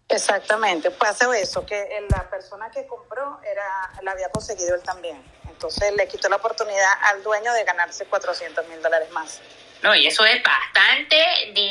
[0.08, 5.22] Exactamente, pasa eso, que la persona que compró era la había conseguido él también.
[5.50, 9.42] Entonces le quitó la oportunidad al dueño de ganarse 400 mil dólares más.
[9.82, 11.18] No, y eso es bastante
[11.54, 11.65] dinero.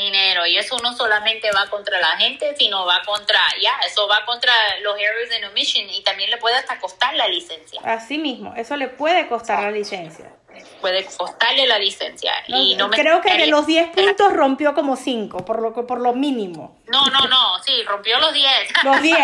[0.47, 4.53] Y eso no solamente va contra la gente, sino va contra, ya, eso va contra
[4.83, 7.81] los errors in omission y también le puede hasta costar la licencia.
[7.85, 10.33] Así mismo, eso le puede costar la licencia.
[10.81, 12.33] Puede costarle la licencia.
[12.47, 16.13] y no creo que de los 10 puntos rompió como 5, por lo, por lo
[16.15, 16.79] mínimo.
[16.87, 18.51] No, no, no, sí, rompió los 10.
[18.85, 19.19] Los 10.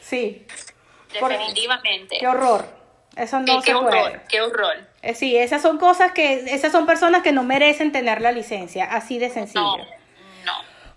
[0.00, 0.46] sí.
[1.12, 2.18] Definitivamente.
[2.18, 2.84] qué horror.
[3.16, 4.76] Eso no qué, se Horror, qué horror.
[5.02, 8.84] Eh, sí, esas son cosas que, esas son personas que no merecen tener la licencia,
[8.84, 9.86] así de sencillo.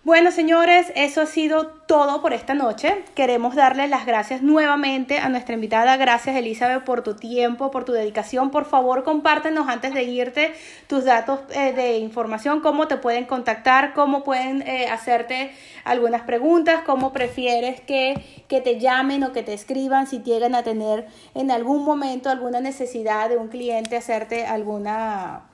[0.08, 3.04] Bueno, señores, eso ha sido todo por esta noche.
[3.14, 5.98] Queremos darles las gracias nuevamente a nuestra invitada.
[5.98, 8.50] Gracias, Elizabeth, por tu tiempo, por tu dedicación.
[8.50, 10.54] Por favor, compártenos antes de irte
[10.88, 15.52] tus datos eh, de información, cómo te pueden contactar, cómo pueden eh, hacerte
[15.84, 20.64] algunas preguntas, cómo prefieres que, que te llamen o que te escriban si llegan a
[20.64, 21.06] tener
[21.36, 25.50] en algún momento alguna necesidad de un cliente hacerte alguna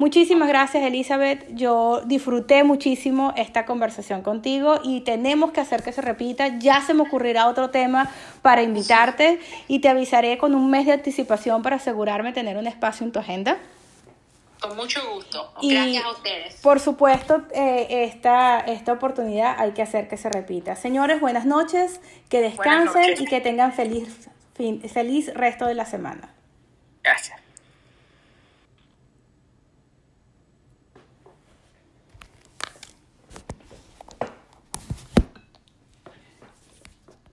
[0.00, 1.44] Muchísimas gracias, Elizabeth.
[1.54, 6.58] Yo disfruté muchísimo esta conversación contigo y tenemos que hacer que se repita.
[6.58, 10.92] Ya se me ocurrirá otro tema para invitarte y te avisaré con un mes de
[10.92, 13.58] anticipación para asegurarme tener un espacio en tu agenda.
[14.60, 15.52] Con mucho gusto.
[15.62, 16.54] Gracias a ustedes.
[16.56, 20.76] Por supuesto, eh, esta, esta oportunidad hay que hacer que se repita.
[20.76, 26.34] Señores, buenas noches, que descansen y que tengan feliz, fin, feliz resto de la semana.
[27.02, 27.40] Gracias.